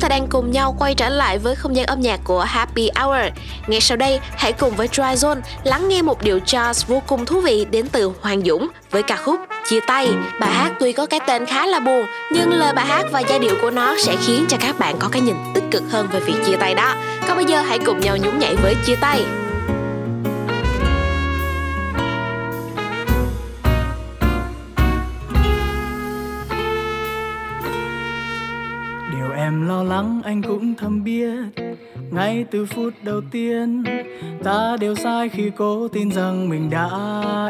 Ta 0.00 0.08
đang 0.08 0.26
cùng 0.26 0.50
nhau 0.50 0.76
quay 0.78 0.94
trở 0.94 1.08
lại 1.08 1.38
với 1.38 1.54
không 1.54 1.76
gian 1.76 1.86
âm 1.86 2.00
nhạc 2.00 2.20
của 2.24 2.40
Happy 2.40 2.90
Hour. 2.96 3.32
Ngay 3.66 3.80
sau 3.80 3.96
đây, 3.96 4.20
hãy 4.36 4.52
cùng 4.52 4.76
với 4.76 4.88
Dry 4.92 5.02
Zone 5.02 5.40
lắng 5.64 5.88
nghe 5.88 6.02
một 6.02 6.22
điệu 6.22 6.38
jazz 6.46 6.84
vô 6.86 7.02
cùng 7.06 7.26
thú 7.26 7.40
vị 7.40 7.66
đến 7.70 7.88
từ 7.92 8.12
Hoàng 8.20 8.42
Dũng 8.44 8.68
với 8.90 9.02
ca 9.02 9.16
khúc 9.16 9.40
Chia 9.68 9.80
tay. 9.86 10.08
Bài 10.40 10.50
hát 10.50 10.72
tuy 10.80 10.92
có 10.92 11.06
cái 11.06 11.20
tên 11.26 11.46
khá 11.46 11.66
là 11.66 11.80
buồn, 11.80 12.06
nhưng 12.32 12.50
lời 12.52 12.72
bài 12.72 12.86
hát 12.86 13.06
và 13.12 13.20
giai 13.20 13.38
điệu 13.38 13.54
của 13.62 13.70
nó 13.70 13.96
sẽ 14.06 14.16
khiến 14.26 14.44
cho 14.48 14.56
các 14.60 14.78
bạn 14.78 14.96
có 14.98 15.08
cái 15.12 15.22
nhìn 15.22 15.36
tích 15.54 15.64
cực 15.70 15.82
hơn 15.90 16.08
về 16.12 16.20
việc 16.20 16.34
chia 16.46 16.56
tay 16.56 16.74
đó. 16.74 16.94
Còn 17.28 17.36
bây 17.36 17.44
giờ 17.44 17.60
hãy 17.60 17.78
cùng 17.78 18.00
nhau 18.00 18.16
nhún 18.16 18.38
nhảy 18.38 18.56
với 18.56 18.74
Chia 18.86 18.96
tay. 18.96 19.24
Lắng 29.90 30.20
anh 30.24 30.42
cũng 30.42 30.74
thầm 30.74 31.04
biết. 31.04 31.34
Ngay 32.10 32.44
từ 32.50 32.66
phút 32.66 32.94
đầu 33.02 33.20
tiên, 33.30 33.84
ta 34.42 34.76
đều 34.80 34.94
sai 34.94 35.28
khi 35.28 35.50
cố 35.56 35.88
tin 35.88 36.10
rằng 36.10 36.48
mình 36.48 36.70
đã 36.70 36.90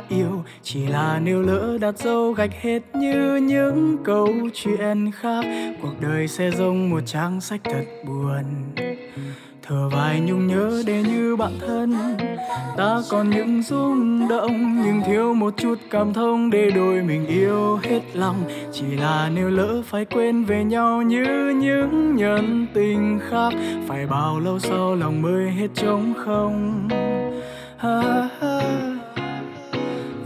yêu. 0.09 0.45
Chỉ 0.63 0.87
là 0.87 1.21
nếu 1.25 1.43
lỡ 1.43 1.79
đặt 1.81 1.99
dấu 1.99 2.33
gạch 2.33 2.53
hết 2.61 2.83
như 2.95 3.37
những 3.37 3.97
câu 4.05 4.29
chuyện 4.55 5.11
khác. 5.11 5.45
Cuộc 5.83 5.95
đời 6.01 6.29
sẽ 6.29 6.51
giống 6.51 6.91
một 6.91 7.01
trang 7.07 7.41
sách 7.41 7.61
thật 7.65 7.85
buồn 8.07 8.45
thở 9.71 9.89
vài 9.89 10.21
nhung 10.21 10.47
nhớ 10.47 10.83
để 10.87 11.03
như 11.03 11.37
bạn 11.37 11.53
thân. 11.67 11.95
Ta 12.77 12.97
còn 13.11 13.31
những 13.31 13.63
rung 13.63 14.29
động 14.29 14.83
nhưng 14.85 15.03
thiếu 15.07 15.35
một 15.35 15.55
chút 15.57 15.75
cảm 15.91 16.13
thông 16.13 16.51
để 16.51 16.71
đôi 16.71 17.03
mình 17.03 17.27
yêu 17.27 17.77
hết 17.83 18.01
lòng. 18.15 18.37
Chỉ 18.73 18.87
là 18.97 19.31
nếu 19.35 19.49
lỡ 19.51 19.83
phải 19.87 20.05
quên 20.05 20.45
về 20.45 20.65
nhau 20.65 21.03
như 21.03 21.55
những 21.61 22.17
nhân 22.17 22.67
tình 22.75 23.21
khác 23.31 23.51
phải 23.89 24.07
bao 24.07 24.41
lâu 24.41 24.59
sau 24.59 24.95
lòng 24.95 25.23
mới 25.23 25.51
hết 25.51 25.69
trống 25.75 26.15
không? 26.17 26.89
Ha, 27.77 28.29
ha. 28.41 28.61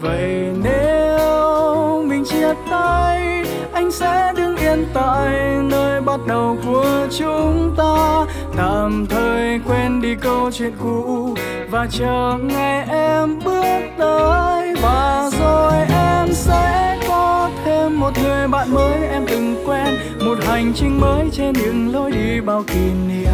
vậy 0.01 0.53
nếu 0.63 2.05
mình 2.09 2.25
chia 2.25 2.55
tay 2.71 3.44
anh 3.75 3.91
sẽ 3.91 4.33
đứng 4.37 4.57
yên 4.57 4.87
tại 4.95 5.57
nơi 5.63 6.01
bắt 6.01 6.21
đầu 6.27 6.59
của 6.67 7.07
chúng 7.19 7.75
ta. 7.77 8.25
Tạm 8.57 9.07
thời 9.11 9.61
quên 9.67 10.01
đi 10.01 10.15
câu 10.15 10.51
chuyện 10.53 10.73
cũ 10.83 11.35
và 11.71 11.87
chờ 11.91 12.39
ngày 12.43 12.87
em 12.89 13.39
bước 13.45 13.81
tới. 13.99 14.75
Và 14.83 15.31
rồi 15.41 15.73
em 15.89 16.33
sẽ 16.33 16.99
có 17.09 17.51
thêm 17.65 18.01
một 18.01 18.11
người 18.23 18.49
bạn 18.49 18.75
mới 18.75 19.09
em 19.09 19.27
từng 19.29 19.65
quen, 19.67 19.95
một 20.27 20.39
hành 20.47 20.73
trình 20.75 21.01
mới 21.01 21.29
trên 21.33 21.53
những 21.53 21.93
lối 21.93 22.13
đi 22.13 22.41
bao 22.41 22.63
kỷ 22.67 22.91
niệm. 23.09 23.29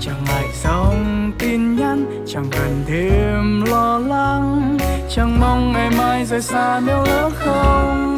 Chẳng 0.00 0.24
ngại 0.26 0.44
dòng 0.62 1.32
tin 1.38 1.76
nhắn, 1.76 2.24
chẳng 2.26 2.46
cần 2.50 2.84
thêm 2.86 3.64
lo 3.70 3.98
lắng. 3.98 4.78
Chẳng 5.10 5.40
mong 5.40 5.72
ngày 5.72 5.90
mai 5.98 6.24
rời 6.24 6.42
xa 6.42 6.80
nếu 6.86 7.02
lỡ 7.04 7.30
không 7.34 8.15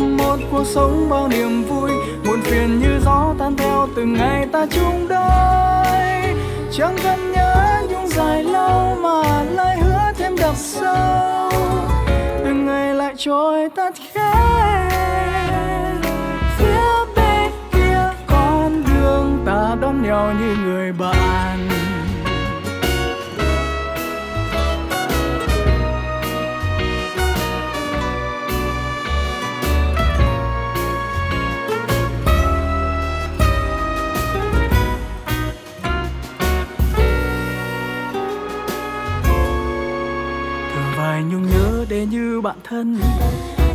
thêm 0.00 0.16
một 0.16 0.36
cuộc 0.50 0.64
sống 0.64 1.08
bao 1.10 1.28
niềm 1.28 1.64
vui 1.64 1.90
muộn 2.24 2.40
phiền 2.42 2.80
như 2.80 3.00
gió 3.04 3.34
tan 3.38 3.56
theo 3.56 3.88
từng 3.96 4.14
ngày 4.14 4.46
ta 4.52 4.66
chung 4.70 5.08
đôi. 5.08 6.34
Chẳng 6.72 6.96
cần 7.02 7.32
nhớ 7.32 7.82
nhung 7.90 8.08
dài 8.08 8.44
lâu 8.44 8.96
mà 9.02 9.42
lại 9.42 9.78
hứa 9.78 10.12
thêm 10.18 10.36
đậm 10.36 10.54
sâu, 10.54 11.50
từng 12.44 12.66
ngày 12.66 12.94
lại 12.94 13.14
trôi 13.16 13.68
tắt 13.76 13.94
khẽ. 14.12 14.34
Phía 16.58 17.12
bên 17.16 17.50
kia 17.72 18.10
con 18.26 18.82
đường 18.84 19.42
ta 19.46 19.76
đón 19.80 20.02
nhau 20.02 20.32
như 20.40 20.56
người 20.64 20.92
bạn. 20.92 21.68
Như 42.10 42.40
bạn 42.40 42.56
thân. 42.64 42.98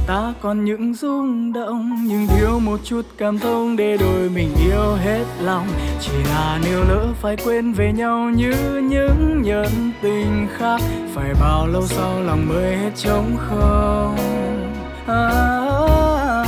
Ta 0.07 0.33
còn 0.41 0.65
những 0.65 0.93
rung 0.93 1.53
động 1.53 2.05
nhưng 2.07 2.27
thiếu 2.27 2.59
một 2.59 2.79
chút 2.83 3.01
cảm 3.17 3.39
thông 3.39 3.75
để 3.75 3.97
đôi 3.97 4.29
mình 4.29 4.49
yêu 4.65 4.95
hết 5.03 5.25
lòng. 5.41 5.67
Chỉ 6.01 6.11
là 6.29 6.59
nếu 6.63 6.83
lỡ 6.89 7.07
phải 7.21 7.37
quên 7.45 7.73
về 7.73 7.93
nhau 7.93 8.29
như 8.29 8.81
những 8.89 9.41
nhân 9.41 9.91
tình 10.01 10.47
khác 10.57 10.81
phải 11.13 11.33
bao 11.41 11.67
lâu 11.67 11.87
sau 11.87 12.23
lòng 12.23 12.49
mới 12.49 12.77
hết 12.77 12.91
trống 12.95 13.37
không? 13.37 14.17
À, 15.07 16.45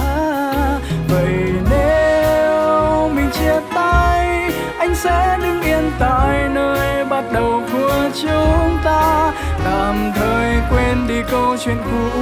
vậy 1.10 1.52
nếu 1.70 3.10
mình 3.16 3.30
chia 3.32 3.60
tay 3.76 4.52
anh 4.80 4.96
sẽ 4.96 5.40
đứng 5.42 5.62
yên 5.62 5.92
tại 6.00 6.50
nơi 6.50 7.06
bắt 7.06 7.24
đầu 7.34 7.62
của 7.74 8.10
chúng 8.22 8.78
ta 8.84 9.33
tạm 9.64 10.12
thời 10.16 10.62
quên 10.72 11.08
đi 11.08 11.22
câu 11.32 11.58
chuyện 11.66 11.78
cũ 11.86 12.22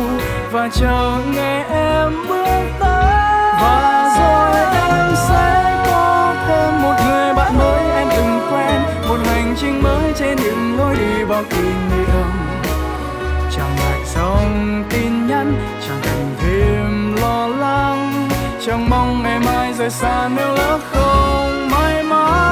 và 0.52 0.70
chờ 0.74 1.18
ngày 1.36 1.66
em 1.70 2.28
bước 2.30 2.64
tới. 2.80 3.06
Và 3.62 4.10
rồi 4.18 4.62
em 4.90 5.16
sẽ 5.30 5.78
có 5.86 6.36
thêm 6.48 6.82
một 6.82 6.96
người 7.08 7.34
bạn 7.34 7.58
mới 7.58 7.84
em 7.96 8.08
từng 8.18 8.40
quen, 8.52 8.82
một 9.08 9.18
hành 9.26 9.56
trình 9.62 9.84
mới 9.84 10.14
trên 10.16 10.38
những 10.44 10.78
lối 10.78 10.96
đi 10.96 11.26
bao 11.26 11.44
kỷ 11.50 11.62
niệm. 11.62 12.28
Chẳng 13.56 13.76
ngại 13.78 14.00
dòng 14.16 14.84
tin 14.90 15.28
nhắn, 15.28 15.54
chẳng 15.88 16.00
cần 16.04 16.36
thêm 16.42 17.16
lo 17.22 17.48
lắng, 17.48 18.30
chẳng 18.66 18.90
mong 18.90 19.24
ngày 19.24 19.40
mai 19.40 19.74
rời 19.74 19.90
xa 19.90 20.30
nếu 20.36 20.48
lỡ 20.48 20.80
không 20.92 21.70
may 21.70 22.04
mắn 22.04 22.51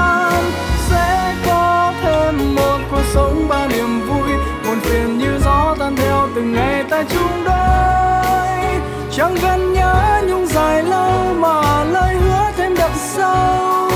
từng 6.39 6.53
ngày 6.53 6.83
ta 6.83 7.03
chung 7.03 7.43
đôi. 7.45 8.81
Chẳng 9.11 9.35
cần 9.41 9.73
nhớ 9.73 10.21
nhung 10.27 10.45
dài 10.45 10.83
lâu 10.83 11.33
mà 11.33 11.83
lời 11.83 12.15
hứa 12.15 12.51
thêm 12.57 12.75
đậm 12.75 12.91
sâu. 12.95 13.89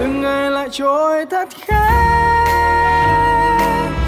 Từng 0.00 0.20
ngày 0.20 0.50
lại 0.50 0.68
trôi 0.72 1.26
thật 1.26 1.48
khẽ. 1.60 1.74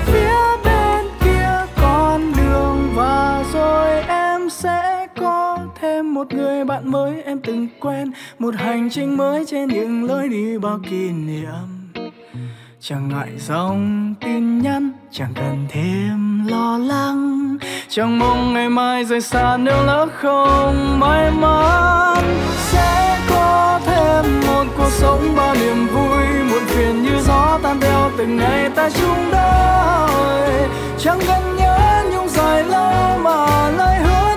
Phía 0.07 0.37
bên 0.65 1.05
kia 1.25 1.67
con 1.83 2.33
đường 2.37 2.93
và 2.95 3.45
rồi 3.53 4.03
em 4.09 4.51
sẽ 4.51 5.07
có 5.21 5.59
thêm 5.81 6.15
một 6.15 6.35
người 6.35 6.65
bạn 6.65 6.91
mới 6.91 7.23
em 7.23 7.41
từng 7.41 7.69
quen. 7.81 8.13
Một 8.39 8.55
hành 8.59 8.89
trình 8.91 9.17
mới 9.17 9.45
trên 9.47 9.69
những 9.69 10.05
lối 10.05 10.29
đi 10.29 10.59
bao 10.59 10.79
kỷ 10.91 11.11
niệm 11.11 11.78
chẳng 12.81 13.09
ngại 13.09 13.29
dòng 13.39 14.15
tin 14.21 14.59
nhắn, 14.59 14.93
chẳng 15.11 15.33
cần 15.35 15.67
thêm 15.69 16.47
lo 16.49 16.79
lắng. 16.79 17.57
Chẳng 17.89 18.19
mong 18.19 18.55
ngày 18.55 18.69
mai 18.69 19.05
rời 19.05 19.21
xa 19.21 19.57
nếu 19.57 19.85
lỡ 19.87 20.09
không 20.15 21.01
may 21.01 21.31
mắn. 21.31 22.25
Sẽ 22.57 23.19
có 23.31 23.81
thêm 23.87 24.41
một 24.47 24.65
cuộc 24.79 24.91
sống 24.91 25.35
bao 25.37 25.55
niềm 25.55 25.87
vui, 25.87 26.25
muộn 26.51 26.63
phiền 26.67 27.03
như 27.03 27.21
gió 27.27 27.59
tan 27.63 27.81
theo 27.81 28.11
từng 28.19 28.37
ngày 28.37 28.71
ta 28.71 28.91
chung 28.91 29.31
đôi 29.33 30.69
chẳng 30.99 31.19
cần 31.27 31.57
nhớ 31.57 32.05
nhung 32.13 32.29
dài 32.29 32.65
lâu 32.65 33.19
mà 33.19 33.71
lời 33.71 33.99
hứa 33.99 34.28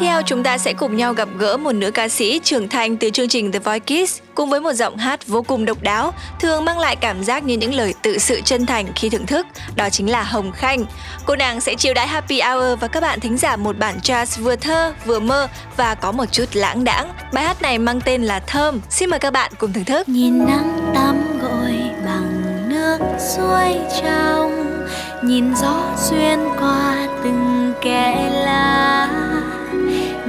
theo, 0.00 0.22
chúng 0.22 0.42
ta 0.42 0.58
sẽ 0.58 0.72
cùng 0.72 0.96
nhau 0.96 1.12
gặp 1.12 1.28
gỡ 1.38 1.56
một 1.56 1.72
nữ 1.72 1.90
ca 1.90 2.08
sĩ 2.08 2.40
trưởng 2.44 2.68
thành 2.68 2.96
từ 2.96 3.10
chương 3.10 3.28
trình 3.28 3.52
The 3.52 3.58
Voice 3.58 4.04
Kids 4.04 4.18
cùng 4.34 4.50
với 4.50 4.60
một 4.60 4.72
giọng 4.72 4.96
hát 4.96 5.26
vô 5.26 5.42
cùng 5.42 5.64
độc 5.64 5.82
đáo, 5.82 6.14
thường 6.40 6.64
mang 6.64 6.78
lại 6.78 6.96
cảm 6.96 7.24
giác 7.24 7.44
như 7.44 7.56
những 7.56 7.74
lời 7.74 7.94
tự 8.02 8.18
sự 8.18 8.40
chân 8.44 8.66
thành 8.66 8.86
khi 8.94 9.08
thưởng 9.08 9.26
thức, 9.26 9.46
đó 9.76 9.90
chính 9.90 10.10
là 10.10 10.22
Hồng 10.22 10.52
Khanh. 10.52 10.84
Cô 11.26 11.36
nàng 11.36 11.60
sẽ 11.60 11.74
chiêu 11.74 11.94
đãi 11.94 12.06
Happy 12.06 12.40
Hour 12.40 12.80
và 12.80 12.88
các 12.88 13.00
bạn 13.00 13.20
thính 13.20 13.36
giả 13.36 13.56
một 13.56 13.78
bản 13.78 13.98
jazz 14.02 14.42
vừa 14.42 14.56
thơ, 14.56 14.94
vừa 15.06 15.20
mơ 15.20 15.48
và 15.76 15.94
có 15.94 16.12
một 16.12 16.32
chút 16.32 16.44
lãng 16.52 16.84
đãng. 16.84 17.12
Bài 17.32 17.44
hát 17.44 17.62
này 17.62 17.78
mang 17.78 18.00
tên 18.04 18.22
là 18.22 18.40
Thơm. 18.40 18.80
Xin 18.90 19.10
mời 19.10 19.20
các 19.20 19.32
bạn 19.32 19.52
cùng 19.58 19.72
thưởng 19.72 19.84
thức. 19.84 20.08
Nhìn 20.08 20.46
nắng 20.46 20.92
tắm 20.94 21.38
gội 21.42 21.74
bằng 22.06 22.42
nước 22.68 22.98
suối 23.36 23.76
trong, 24.02 24.86
nhìn 25.22 25.54
gió 25.56 25.82
xuyên 25.96 26.38
qua 26.60 27.08
từng 27.24 27.72
kẽ 27.82 28.30
lá 28.44 29.29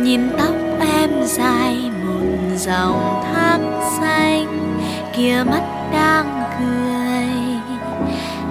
nhìn 0.03 0.21
tóc 0.37 0.55
em 0.79 1.09
dài 1.23 1.91
một 2.03 2.57
dòng 2.57 3.23
thác 3.23 3.59
xanh, 3.99 4.77
kia 5.17 5.43
mắt 5.49 5.63
đang 5.93 6.43
cười. 6.59 7.27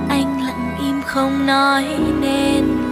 Anh 0.09 0.43
lặng 0.47 0.77
im 0.87 1.03
không 1.03 1.47
nói 1.47 1.85
nên 2.21 2.90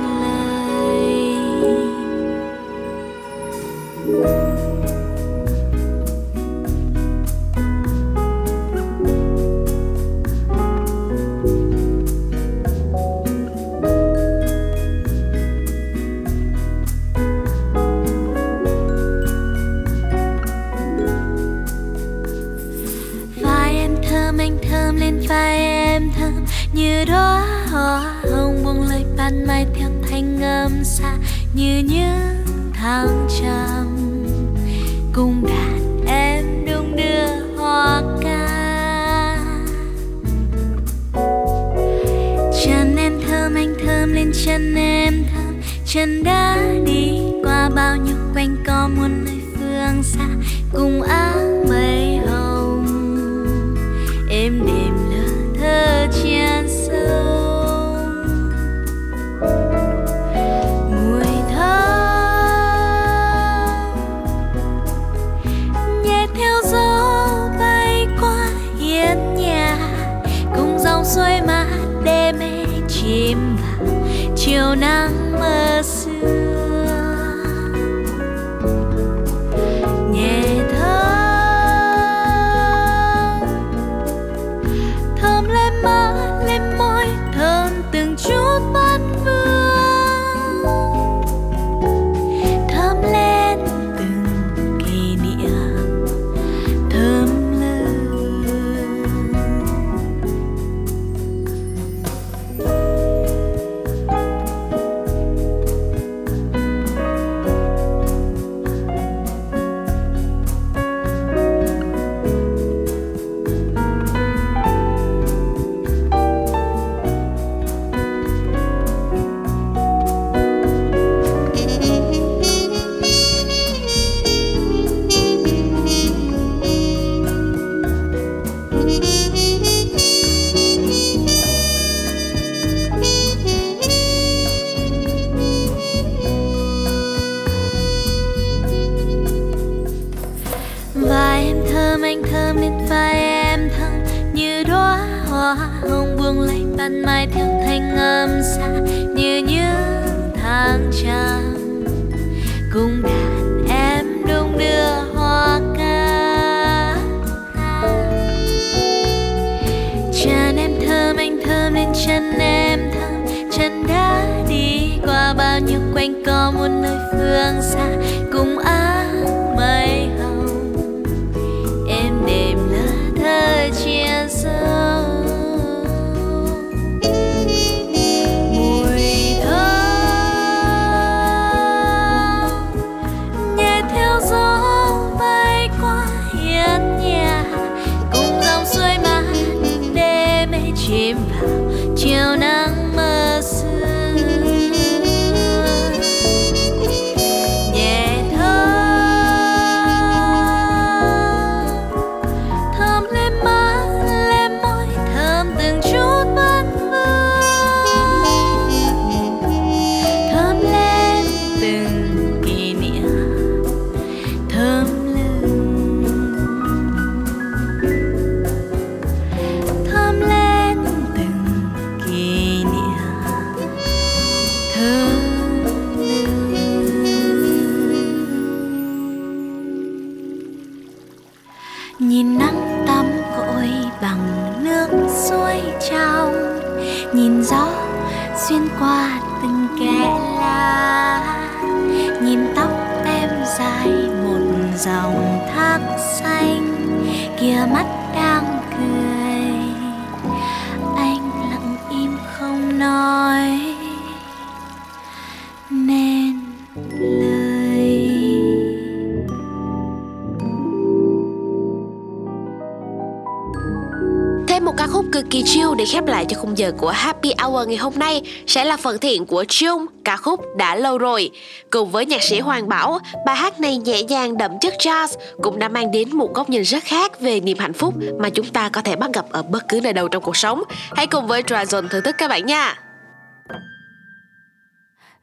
khép 265.93 266.07
lại 266.07 266.25
cho 266.29 266.37
khung 266.41 266.59
giờ 266.59 266.73
của 266.79 266.91
Happy 266.91 267.33
Hour 267.43 267.69
ngày 267.69 267.77
hôm 267.77 267.93
nay 267.97 268.23
sẽ 268.47 268.65
là 268.65 268.77
phần 268.77 268.99
thiện 268.99 269.27
của 269.27 269.45
Chung, 269.49 269.87
ca 270.05 270.17
khúc 270.17 270.41
đã 270.57 270.75
lâu 270.75 270.99
rồi. 270.99 271.31
Cùng 271.71 271.91
với 271.91 272.07
nhạc 272.07 272.23
sĩ 272.23 272.41
Hoàng 272.41 272.69
Bảo, 272.69 272.99
bài 273.27 273.37
hát 273.37 273.61
này 273.61 273.77
nhẹ 273.77 274.03
nhàng 274.03 274.37
đậm 274.37 274.59
chất 274.61 274.75
jazz 274.79 275.09
cũng 275.43 275.59
đã 275.59 275.69
mang 275.69 275.91
đến 275.91 276.17
một 276.17 276.35
góc 276.35 276.51
nhìn 276.51 276.63
rất 276.63 276.85
khác 276.85 277.21
về 277.21 277.41
niềm 277.41 277.59
hạnh 277.59 277.73
phúc 277.73 277.95
mà 278.19 278.31
chúng 278.31 278.47
ta 278.47 278.69
có 278.69 278.83
thể 278.83 278.97
bắt 278.97 279.11
gặp 279.13 279.27
ở 279.31 279.43
bất 279.43 279.69
cứ 279.69 279.81
nơi 279.81 279.93
đâu 279.93 280.09
trong 280.09 280.23
cuộc 280.23 280.37
sống. 280.37 280.63
Hãy 280.97 281.07
cùng 281.07 281.27
với 281.27 281.43
Dragon 281.47 281.89
thưởng 281.89 282.03
thức 282.05 282.15
các 282.19 282.29
bạn 282.29 282.47
nha. 282.47 282.75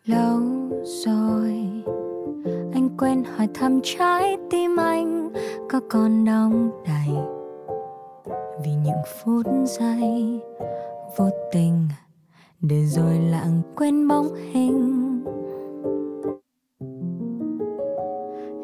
lâu 0.05 0.41
rồi 1.05 1.51
anh 2.74 2.89
quên 2.97 3.24
hỏi 3.38 3.47
thăm 3.53 3.80
trái 3.84 4.38
tim 4.51 4.78
anh 4.80 5.30
có 5.70 5.80
còn 5.89 6.26
đong 6.26 6.72
đầy 6.88 7.35
vì 8.64 8.72
những 8.72 9.01
phút 9.06 9.45
giây 9.66 10.39
vô 11.18 11.30
tình 11.51 11.88
để 12.62 12.86
rồi 12.86 13.20
lãng 13.20 13.62
quên 13.76 14.08
bóng 14.08 14.36
hình. 14.36 15.06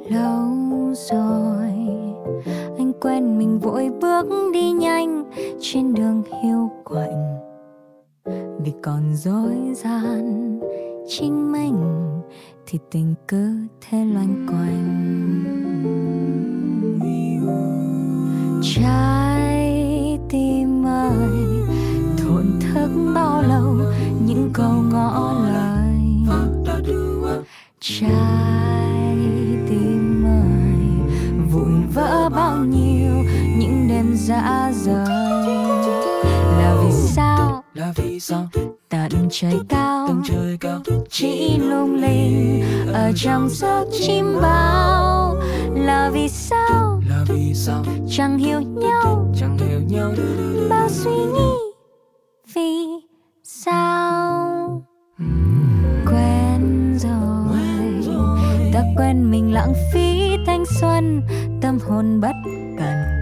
Lâu 0.10 0.94
rồi, 0.94 1.72
anh 2.78 2.92
quen 3.02 3.38
mình 3.38 3.60
vội 3.60 3.90
bước 4.02 4.26
đi 4.54 4.72
nhanh 4.72 5.24
trên 5.60 5.94
đường 5.94 6.24
hiu 6.44 6.72
quạnh. 6.84 7.38
Vì 8.60 8.74
còn 8.82 9.16
dối 9.16 9.56
gian 9.76 10.60
chính 11.08 11.52
mình 11.52 11.76
thì 12.66 12.80
tình 12.92 13.16
cứ 13.28 13.54
thế 13.82 14.06
loanh 14.06 14.48
quanh. 14.48 14.88
Trái 18.64 19.31
tim 20.32 20.86
ơi 20.86 21.68
thổn 22.18 22.60
thức 22.60 23.12
bao 23.16 23.42
lâu 23.42 23.78
những 24.26 24.50
câu 24.54 24.72
ngỏ 24.92 25.36
lời 25.54 25.92
trái 27.80 29.16
tim 29.70 30.26
ơi 30.26 31.10
vụn 31.52 31.88
vỡ 31.94 32.30
bao 32.30 32.58
nhiêu 32.58 33.14
những 33.58 33.88
đêm 33.90 34.16
dã 34.16 34.72
rời. 34.86 35.06
Là 36.58 36.76
vì 36.84 36.92
sao? 36.92 37.64
Là 37.74 37.94
vì 37.96 38.20
sao? 38.20 38.48
Tận 38.90 39.28
trời 39.32 39.60
cao 39.70 40.08
tầng 40.08 40.22
trời 40.26 40.58
cao. 40.60 40.80
chỉ 41.10 41.58
lung 41.58 41.96
linh 41.96 42.64
ở 42.94 43.12
trong 43.16 43.50
giấc 43.50 43.86
chim 43.92 44.26
bao. 44.42 45.36
Là 45.76 46.10
vì 46.14 46.30
sao 46.30 47.01
vì 47.28 47.54
sao? 47.54 47.84
Chẳng 48.10 48.38
hiểu 48.38 48.62
nhau. 48.62 49.34
Chẳng 49.40 49.58
hiểu 49.58 49.82
nhau. 49.82 50.12
Bao 50.70 50.90
suy 50.90 51.12
nghĩ. 51.12 51.54
Vì 52.56 52.86
sao? 53.44 54.82
Quen 56.06 56.94
rồi. 57.00 57.58
Ta 58.74 58.84
quen 58.98 59.32
mình 59.32 59.54
lãng 59.54 59.74
phí 59.94 60.38
thanh 60.46 60.64
xuân. 60.80 61.22
Tâm 61.62 61.80
hồn 61.88 62.22
bất 62.22 62.36
cần 62.78 63.22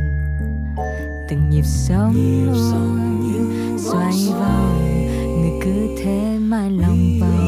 từng 1.29 1.49
nhịp 1.49 1.65
sống 1.65 2.13
luôn. 2.45 3.77
xoay 3.77 4.13
vòng. 4.39 5.05
người 5.41 5.59
cứ 5.61 6.03
thế 6.03 6.37
mãi 6.39 6.71
lòng 6.71 7.19
vòng 7.21 7.38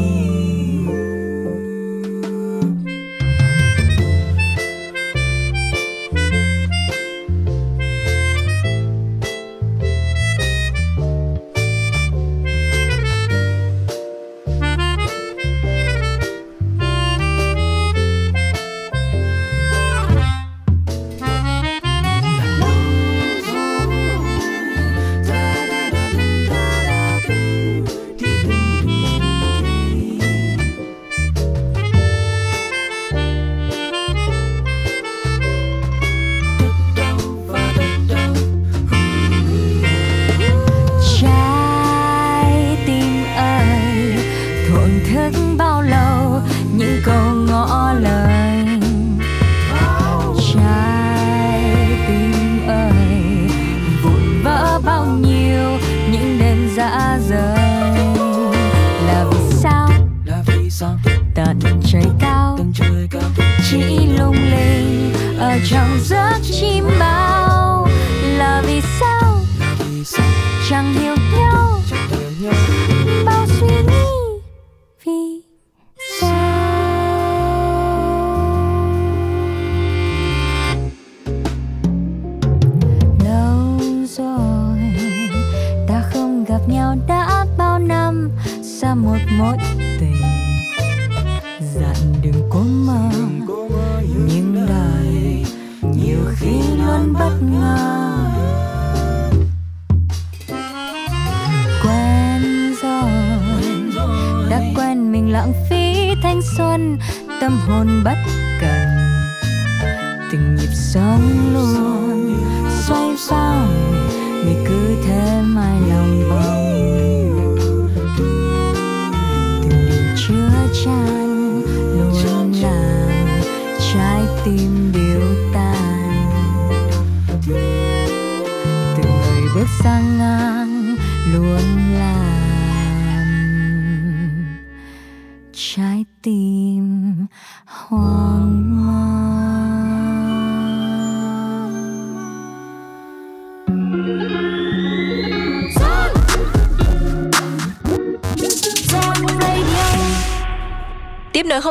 chỉ 63.72 64.07
lung 64.19 64.36
linh 64.36 65.13
ở 65.38 65.51
trong 65.69 65.99
giấc 66.03 66.39
chim 66.43 66.86
bao 66.99 67.30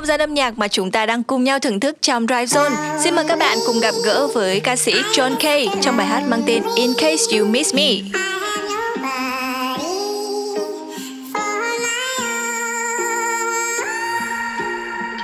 không 0.00 0.06
gian 0.06 0.20
âm 0.20 0.34
nhạc 0.34 0.58
mà 0.58 0.68
chúng 0.68 0.90
ta 0.90 1.06
đang 1.06 1.22
cùng 1.22 1.44
nhau 1.44 1.58
thưởng 1.58 1.80
thức 1.80 1.96
trong 2.02 2.26
Drive 2.26 2.44
Zone. 2.44 2.98
Xin 2.98 3.14
mời 3.14 3.24
các 3.28 3.38
bạn 3.38 3.58
cùng 3.66 3.80
gặp 3.80 3.94
gỡ 4.04 4.26
với 4.26 4.60
ca 4.60 4.76
sĩ 4.76 4.92
John 5.12 5.36
Kay 5.40 5.68
trong 5.80 5.96
bài 5.96 6.06
hát 6.06 6.22
mang 6.26 6.42
tên 6.46 6.62
In 6.76 6.94
Case 6.94 7.38
You 7.38 7.46
Miss 7.46 7.74
Me. 7.74 7.88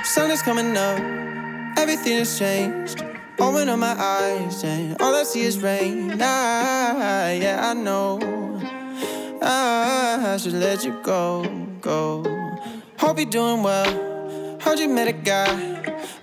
Sun 0.05 0.29
is 0.29 0.43
coming 0.45 0.71
up, 0.71 0.99
everything 1.77 2.17
has 2.17 2.39
changed. 2.39 3.03
Open 3.37 3.69
up 3.69 3.79
my 3.79 3.95
eyes, 3.99 4.63
and 4.63 5.01
all 5.01 5.15
I 5.15 5.23
see 5.23 5.41
is 5.41 5.57
rain. 5.63 6.11
Ah, 6.21 7.29
yeah, 7.41 7.71
I 7.71 7.73
know. 7.73 8.19
Ah, 9.41 10.33
I 10.33 10.37
should 10.37 10.55
let 10.63 10.85
you 10.85 10.93
go, 11.03 11.45
go. 11.81 12.23
Hope 12.97 13.19
you're 13.19 13.31
doing 13.31 13.63
well. 13.63 14.06
Met 14.97 15.09
a 15.09 15.13
guy. 15.13 15.53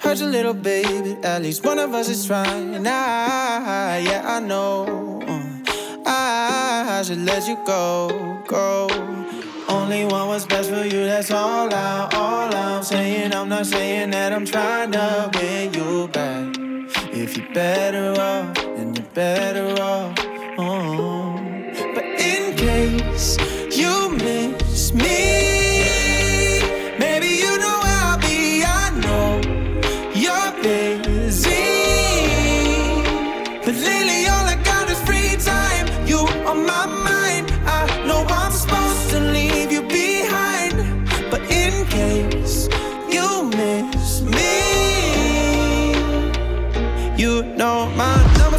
Heard 0.00 0.20
a 0.20 0.26
little 0.26 0.52
baby. 0.52 1.16
At 1.22 1.42
least 1.42 1.64
one 1.64 1.78
of 1.78 1.94
us 1.94 2.08
is 2.08 2.26
trying. 2.26 2.74
And 2.74 2.88
I, 2.88 3.98
yeah, 3.98 4.22
I 4.26 4.40
know. 4.40 5.22
Ah, 6.04 6.98
I 6.98 7.02
should 7.04 7.20
let 7.20 7.46
you 7.46 7.56
go, 7.64 8.42
go. 8.48 8.88
Only 9.68 10.04
want 10.06 10.26
what's 10.26 10.44
best 10.44 10.70
for 10.70 10.84
you, 10.84 11.04
that's 11.06 11.30
all 11.30 11.72
I, 11.72 12.08
all 12.14 12.52
I'm 12.52 12.82
saying. 12.82 13.32
I'm 13.32 13.48
not 13.48 13.66
saying 13.66 14.10
that 14.10 14.32
I'm 14.32 14.44
trying 14.44 14.90
to 14.90 15.30
win 15.34 15.72
you 15.72 16.08
back. 16.08 16.56
If 17.12 17.36
you're 17.36 17.54
better 17.54 18.20
off, 18.20 18.56
then 18.56 18.96
you're 18.96 19.06
better 19.14 19.80
off. 19.80 20.23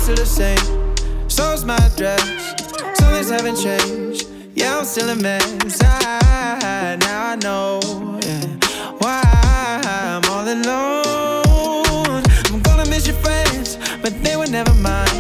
Still 0.06 0.16
the 0.18 0.26
same. 0.26 1.28
So's 1.28 1.66
my 1.66 1.80
dress. 1.98 2.22
Some 3.00 3.12
things 3.14 3.32
haven't 3.32 3.56
changed. 3.56 4.28
Yeah, 4.54 4.78
I'm 4.78 4.86
still 4.86 5.10
a 5.10 5.16
mess. 5.16 5.82
I, 5.82 6.96
now 7.02 7.32
I 7.32 7.36
know 7.38 7.80
yeah, 8.22 8.46
why 9.00 9.24
I'm 9.84 10.24
all 10.30 10.48
alone. 10.48 12.24
I'm 12.52 12.62
gonna 12.62 12.88
miss 12.88 13.08
your 13.08 13.16
friends, 13.16 13.80
but 14.04 14.14
they 14.24 14.36
were 14.38 14.46
never 14.46 14.76
mine. 14.76 15.15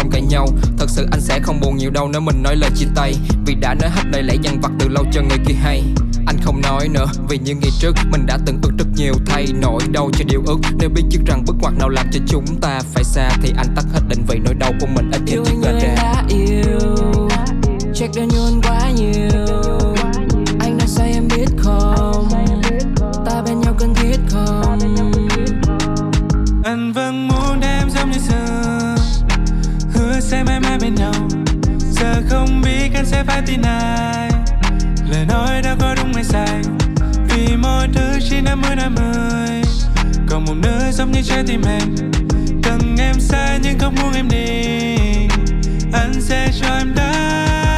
Không 0.00 0.10
cãi 0.10 0.22
nhau. 0.22 0.46
Thật 0.78 0.86
sự 0.88 1.06
anh 1.10 1.20
sẽ 1.20 1.40
không 1.42 1.60
buồn 1.60 1.76
nhiều 1.76 1.90
đâu 1.90 2.08
nếu 2.12 2.20
mình 2.20 2.42
nói 2.42 2.56
lời 2.56 2.70
chia 2.76 2.86
tay. 2.94 3.14
Vì 3.46 3.54
đã 3.54 3.74
nói 3.74 3.90
hết 3.90 4.02
lời 4.12 4.22
lẽ 4.22 4.34
dằn 4.42 4.60
vặt 4.60 4.70
từ 4.78 4.88
lâu 4.88 5.04
cho 5.12 5.22
người 5.22 5.38
kia 5.46 5.54
hay. 5.54 5.82
Anh 6.26 6.36
không 6.42 6.60
nói 6.60 6.88
nữa, 6.88 7.06
vì 7.28 7.38
như 7.38 7.54
ngày 7.54 7.70
trước 7.78 7.94
mình 8.10 8.26
đã 8.26 8.38
từng 8.46 8.60
ước 8.62 8.70
rất 8.78 8.86
nhiều. 8.96 9.14
Thay 9.26 9.46
nỗi 9.60 9.82
đau 9.92 10.10
cho 10.12 10.24
điều 10.28 10.42
ước, 10.46 10.58
Nếu 10.78 10.88
biết 10.88 11.02
trước 11.10 11.20
rằng 11.26 11.44
bước 11.46 11.56
ngoặt 11.60 11.74
nào 11.78 11.88
làm 11.88 12.06
cho 12.12 12.20
chúng 12.28 12.44
ta 12.60 12.80
phải 12.94 13.04
xa 13.04 13.30
Thì 13.42 13.52
anh 13.56 13.66
tắt 13.76 13.84
hết 13.92 14.00
định 14.08 14.24
vị 14.28 14.38
nỗi 14.44 14.54
đau 14.54 14.72
của 14.80 14.86
mình 14.86 15.10
ít 15.10 15.20
nhất 15.26 15.42
là 15.62 15.72
ra 15.72 16.24
yêu 16.28 16.96
Check 17.94 18.14
đơn 18.16 18.28
như 18.28 18.60
qua 18.62 18.79
biết 33.40 33.46
tin 33.46 33.62
ai? 33.62 34.30
Lời 35.10 35.26
nói 35.28 35.62
đã 35.62 35.76
có 35.80 35.94
đúng 35.94 36.12
hay 36.14 36.24
sai? 36.24 36.62
Vì 37.28 37.56
mọi 37.56 37.88
thứ 37.94 38.18
chỉ 38.30 38.40
năm 38.40 38.62
mươi 38.62 38.76
năm 38.76 38.94
mươi 38.94 39.62
Còn 40.28 40.44
một 40.44 40.54
nơi 40.62 40.92
giống 40.92 41.12
như 41.12 41.22
trái 41.22 41.44
tim 41.46 41.62
em. 41.66 41.94
Cần 42.62 42.96
em 42.98 43.20
xa 43.20 43.58
nhưng 43.62 43.78
không 43.78 43.94
muốn 44.02 44.12
em 44.12 44.28
đi. 44.28 44.96
Anh 45.92 46.12
sẽ 46.20 46.48
cho 46.60 46.68
em 46.78 46.94
đáp 46.94 47.69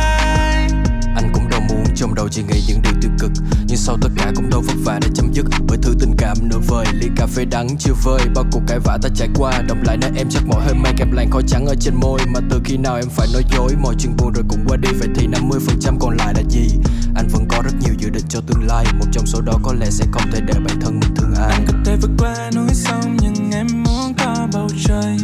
đầu 2.22 2.28
chỉ 2.28 2.42
nghĩ 2.42 2.62
những 2.68 2.82
điều 2.82 2.92
tiêu 3.00 3.10
cực, 3.18 3.30
Nhưng 3.66 3.76
sau 3.76 3.98
tất 4.00 4.08
cả 4.16 4.32
cũng 4.36 4.50
đâu 4.50 4.60
vất 4.66 4.74
vả 4.84 4.98
để 5.02 5.08
chấm 5.14 5.32
dứt. 5.32 5.46
Bởi 5.68 5.78
thứ 5.82 5.94
tình 6.00 6.14
cảm 6.18 6.36
nửa 6.42 6.58
vời, 6.68 6.86
Ly 6.92 7.08
cà 7.16 7.26
phê 7.26 7.44
đắng 7.44 7.68
chưa 7.78 7.92
vơi, 8.04 8.20
Bao 8.34 8.44
cuộc 8.52 8.60
cãi 8.66 8.78
vã 8.78 8.98
ta 9.02 9.08
trải 9.14 9.28
qua. 9.34 9.62
Đồng 9.68 9.82
lại 9.82 9.96
nơi 9.96 10.10
em 10.16 10.26
chắc 10.30 10.42
mỗi 10.46 10.62
hơi 10.64 10.74
mang 10.74 10.94
kẹp 10.96 11.12
làn 11.12 11.30
khói 11.30 11.42
trắng 11.46 11.66
ở 11.66 11.74
trên 11.80 11.94
môi, 11.94 12.20
Mà 12.34 12.40
từ 12.50 12.60
khi 12.64 12.76
nào 12.76 12.96
em 12.96 13.08
phải 13.08 13.26
nói 13.32 13.42
dối? 13.52 13.70
Mọi 13.82 13.94
chuyện 13.98 14.16
buồn 14.16 14.32
rồi 14.32 14.44
cũng 14.48 14.64
qua 14.68 14.76
đi, 14.76 14.88
Vậy 14.98 15.08
thì 15.14 15.26
50% 15.26 15.98
còn 16.00 16.16
lại 16.16 16.34
là 16.36 16.42
gì? 16.48 16.68
Anh 17.14 17.28
vẫn 17.28 17.48
có 17.48 17.62
rất 17.64 17.74
nhiều 17.80 17.94
dự 17.98 18.10
định 18.10 18.24
cho 18.28 18.40
tương 18.40 18.66
lai, 18.66 18.84
Một 18.98 19.06
trong 19.12 19.26
số 19.26 19.40
đó 19.40 19.52
có 19.62 19.72
lẽ 19.72 19.86
sẽ 19.90 20.04
không 20.12 20.30
thể 20.32 20.40
để 20.46 20.54
bản 20.66 20.80
thân 20.80 21.00
mình 21.00 21.14
thương 21.16 21.34
ai. 21.34 21.52
Anh 21.52 21.64
có 21.66 21.72
thể 21.84 21.96
vượt 22.02 22.10
qua 22.18 22.50
núi 22.54 22.68
sông, 22.72 23.16
Nhưng 23.22 23.50
em 23.52 23.66
muốn 23.84 24.14
có 24.18 24.48
bầu 24.52 24.68
trời. 24.84 25.16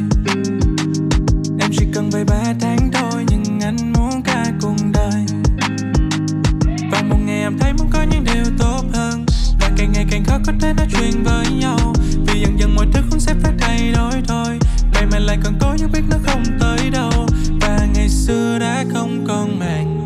Em 1.61 1.71
chỉ 1.79 1.87
cần 1.95 2.11
vài 2.11 2.25
ba 2.25 2.55
tháng 2.61 2.91
thôi 2.93 3.28
có 10.49 10.55
thể 10.61 10.73
nói 10.73 10.87
chuyện 10.93 11.23
với 11.23 11.47
nhau. 11.47 11.93
Vì 12.27 12.41
dần 12.41 12.59
dần 12.61 12.75
mọi 12.75 12.87
thứ 12.93 13.01
cũng 13.11 13.21
sẽ 13.21 13.35
phải 13.43 13.53
thay 13.59 13.93
đổi 13.93 14.13
thôi. 14.29 14.59
Đây 14.93 15.07
mà 15.13 15.19
lại 15.19 15.39
còn 15.45 15.55
có 15.61 15.75
những 15.79 15.93
biết 15.93 16.03
nó 16.11 16.17
không 16.23 16.43
tới 16.61 16.91
đâu. 16.91 17.27
Và 17.61 17.79
ngày 17.95 18.09
xưa 18.09 18.59
đã 18.59 18.85
không 18.93 19.25
còn 19.29 19.59
màng. 19.59 20.01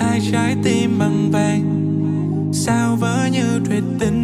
Hai 0.00 0.20
trái 0.32 0.56
tim 0.64 0.98
bằng 0.98 1.30
vàng. 1.30 1.64
Sao 2.52 2.96
vỡ 2.96 3.28
như 3.32 3.60
thủy 3.66 3.82
tinh. 3.98 4.20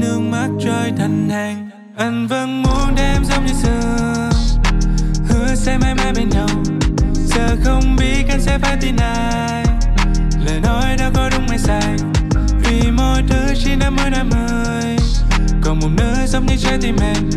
Nước 0.00 0.20
mắt 0.20 0.48
rơi 0.64 0.92
thành 0.98 1.28
hàng. 1.30 1.70
Anh 1.96 2.26
vẫn 2.26 2.62
muốn 2.62 2.94
đêm 2.96 3.24
giống 3.24 3.46
như 3.46 3.52
xưa. 3.62 4.30
Hứa 5.28 5.54
sẽ 5.54 5.78
mãi 5.78 5.94
mãi 5.94 6.12
bên 6.16 6.28
nhau. 6.28 6.48
Giờ 7.14 7.56
không 7.64 7.96
biết 7.96 8.24
anh 8.28 8.40
sẽ 8.40 8.58
phải 8.58 8.76
tin 8.80 8.96
ai. 8.96 9.64
Lời 10.46 10.60
nói 10.62 10.96
đã 10.98 11.10
có 11.14 11.30
đúng 11.30 11.48
hay 11.48 11.58
sai 11.58 11.96
chỉ 13.64 13.76
năm 13.76 13.96
mới 13.96 14.10
năm 14.10 14.30
mới 14.30 14.96
còn 15.62 15.78
một 15.78 15.88
nơi 15.96 16.26
giống 16.26 16.46
như 16.46 16.56
trái 16.56 16.78
tim 16.82 16.96
em. 17.00 17.30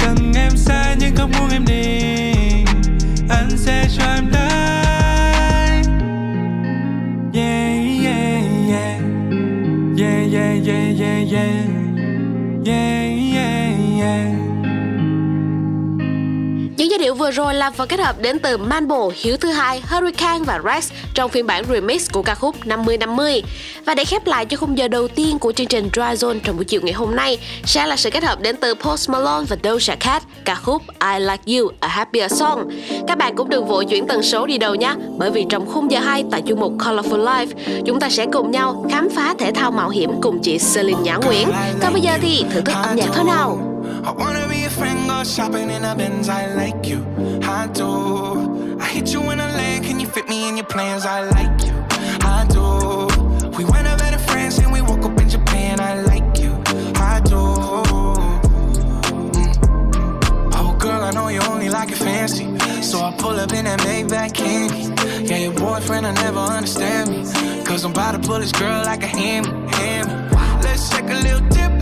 Cần 0.00 0.32
em 0.36 0.56
xa 0.56 0.94
nhưng 0.98 1.16
không 1.16 1.32
muốn 1.38 1.50
em 1.50 1.64
đi. 1.64 2.02
Anh 3.28 3.50
sẽ 3.56 3.88
cho 3.98 4.04
em 4.04 4.30
đây. 4.32 5.82
Yeah 7.34 7.86
yeah. 8.68 9.00
Yeah 9.98 10.32
yeah 10.32 10.66
yeah 10.66 11.00
yeah 11.00 11.32
yeah. 11.32 11.66
Yeah 12.66 13.34
yeah 13.34 13.34
yeah 13.34 14.00
yeah 14.00 14.49
điệu 17.00 17.14
vừa 17.14 17.30
rồi 17.30 17.54
là 17.54 17.70
phần 17.70 17.88
kết 17.88 18.00
hợp 18.00 18.20
đến 18.20 18.38
từ 18.38 18.56
Manbo, 18.56 19.10
Hiếu 19.14 19.36
thứ 19.36 19.48
hai, 19.48 19.82
Hurricane 19.90 20.44
và 20.44 20.60
Rex 20.64 20.92
trong 21.14 21.30
phiên 21.30 21.46
bản 21.46 21.64
remix 21.72 22.10
của 22.12 22.22
ca 22.22 22.34
khúc 22.34 22.56
50-50. 22.64 23.42
Và 23.86 23.94
để 23.94 24.04
khép 24.04 24.26
lại 24.26 24.46
cho 24.46 24.56
khung 24.56 24.78
giờ 24.78 24.88
đầu 24.88 25.08
tiên 25.08 25.38
của 25.38 25.52
chương 25.52 25.66
trình 25.66 25.90
Dry 25.92 26.02
Zone 26.02 26.38
trong 26.44 26.56
buổi 26.56 26.64
chiều 26.64 26.80
ngày 26.84 26.92
hôm 26.92 27.16
nay 27.16 27.38
sẽ 27.64 27.86
là 27.86 27.96
sự 27.96 28.10
kết 28.10 28.24
hợp 28.24 28.40
đến 28.40 28.56
từ 28.56 28.74
Post 28.74 29.10
Malone 29.10 29.46
và 29.48 29.56
Doja 29.62 29.96
Cat, 30.00 30.22
ca 30.44 30.54
khúc 30.54 30.82
I 30.88 31.20
Like 31.20 31.58
You, 31.58 31.68
A 31.80 31.88
Happier 31.88 32.32
Song. 32.32 32.68
Các 33.08 33.18
bạn 33.18 33.36
cũng 33.36 33.48
đừng 33.48 33.66
vội 33.66 33.84
chuyển 33.84 34.06
tần 34.06 34.22
số 34.22 34.46
đi 34.46 34.58
đâu 34.58 34.74
nhé, 34.74 34.94
bởi 35.18 35.30
vì 35.30 35.46
trong 35.48 35.66
khung 35.66 35.90
giờ 35.90 35.98
2 35.98 36.24
tại 36.30 36.42
chuyên 36.46 36.60
mục 36.60 36.72
Colorful 36.78 37.24
Life, 37.24 37.82
chúng 37.86 38.00
ta 38.00 38.08
sẽ 38.10 38.26
cùng 38.32 38.50
nhau 38.50 38.86
khám 38.90 39.08
phá 39.10 39.34
thể 39.38 39.52
thao 39.52 39.70
mạo 39.70 39.88
hiểm 39.88 40.10
cùng 40.22 40.42
chị 40.42 40.58
Celine 40.74 41.00
Nhã 41.02 41.16
Nguyễn. 41.16 41.48
Còn 41.82 41.92
bây 41.92 42.02
giờ 42.02 42.12
thì 42.22 42.44
thưởng 42.50 42.64
thức 42.64 42.74
âm 42.82 42.96
nhạc 42.96 43.08
thôi 43.14 43.24
nào. 43.24 43.69
I 44.02 44.12
wanna 44.12 44.48
be 44.48 44.64
a 44.64 44.70
friend, 44.70 45.08
go 45.08 45.22
shopping 45.24 45.70
in 45.70 45.84
a 45.84 45.94
Benz. 45.94 46.28
I 46.28 46.54
like 46.54 46.86
you, 46.86 47.04
I 47.42 47.66
do. 47.68 48.78
I 48.80 48.86
hit 48.86 49.12
you 49.12 49.30
in 49.30 49.40
a 49.40 49.46
land, 49.46 49.84
can 49.84 50.00
you 50.00 50.06
fit 50.06 50.28
me 50.28 50.48
in 50.48 50.56
your 50.56 50.66
plans? 50.66 51.04
I 51.04 51.28
like 51.28 51.64
you, 51.66 51.74
I 52.22 52.46
do. 52.48 53.50
We 53.56 53.64
went 53.64 53.86
over 53.86 53.98
better 53.98 54.18
friends 54.18 54.58
and 54.58 54.72
we 54.72 54.80
woke 54.80 55.04
up 55.04 55.20
in 55.20 55.28
Japan. 55.28 55.80
I 55.80 56.00
like 56.02 56.38
you, 56.38 56.52
I 56.96 57.20
do. 57.24 57.40
Mm. 59.34 59.58
Oh, 60.54 60.76
girl, 60.78 61.02
I 61.02 61.10
know 61.10 61.28
you 61.28 61.40
only 61.42 61.68
like 61.68 61.90
it 61.90 61.98
fancy. 61.98 62.46
So 62.82 63.00
I 63.00 63.14
pull 63.18 63.38
up 63.38 63.52
in 63.52 63.66
that 63.66 63.80
Maybach 63.80 64.32
candy. 64.34 64.84
Yeah, 65.26 65.38
your 65.38 65.52
boyfriend, 65.52 66.06
I 66.06 66.12
never 66.12 66.40
understand 66.40 67.10
me. 67.10 67.64
Cause 67.64 67.84
I'm 67.84 67.92
about 67.92 68.12
to 68.12 68.18
pull 68.18 68.40
this 68.40 68.52
girl 68.52 68.82
like 68.84 69.02
a 69.02 69.06
hammy, 69.06 69.48
hammy. 69.72 70.12
Let's 70.62 70.88
take 70.88 71.04
a 71.04 71.14
little 71.14 71.46
dip, 71.48 71.79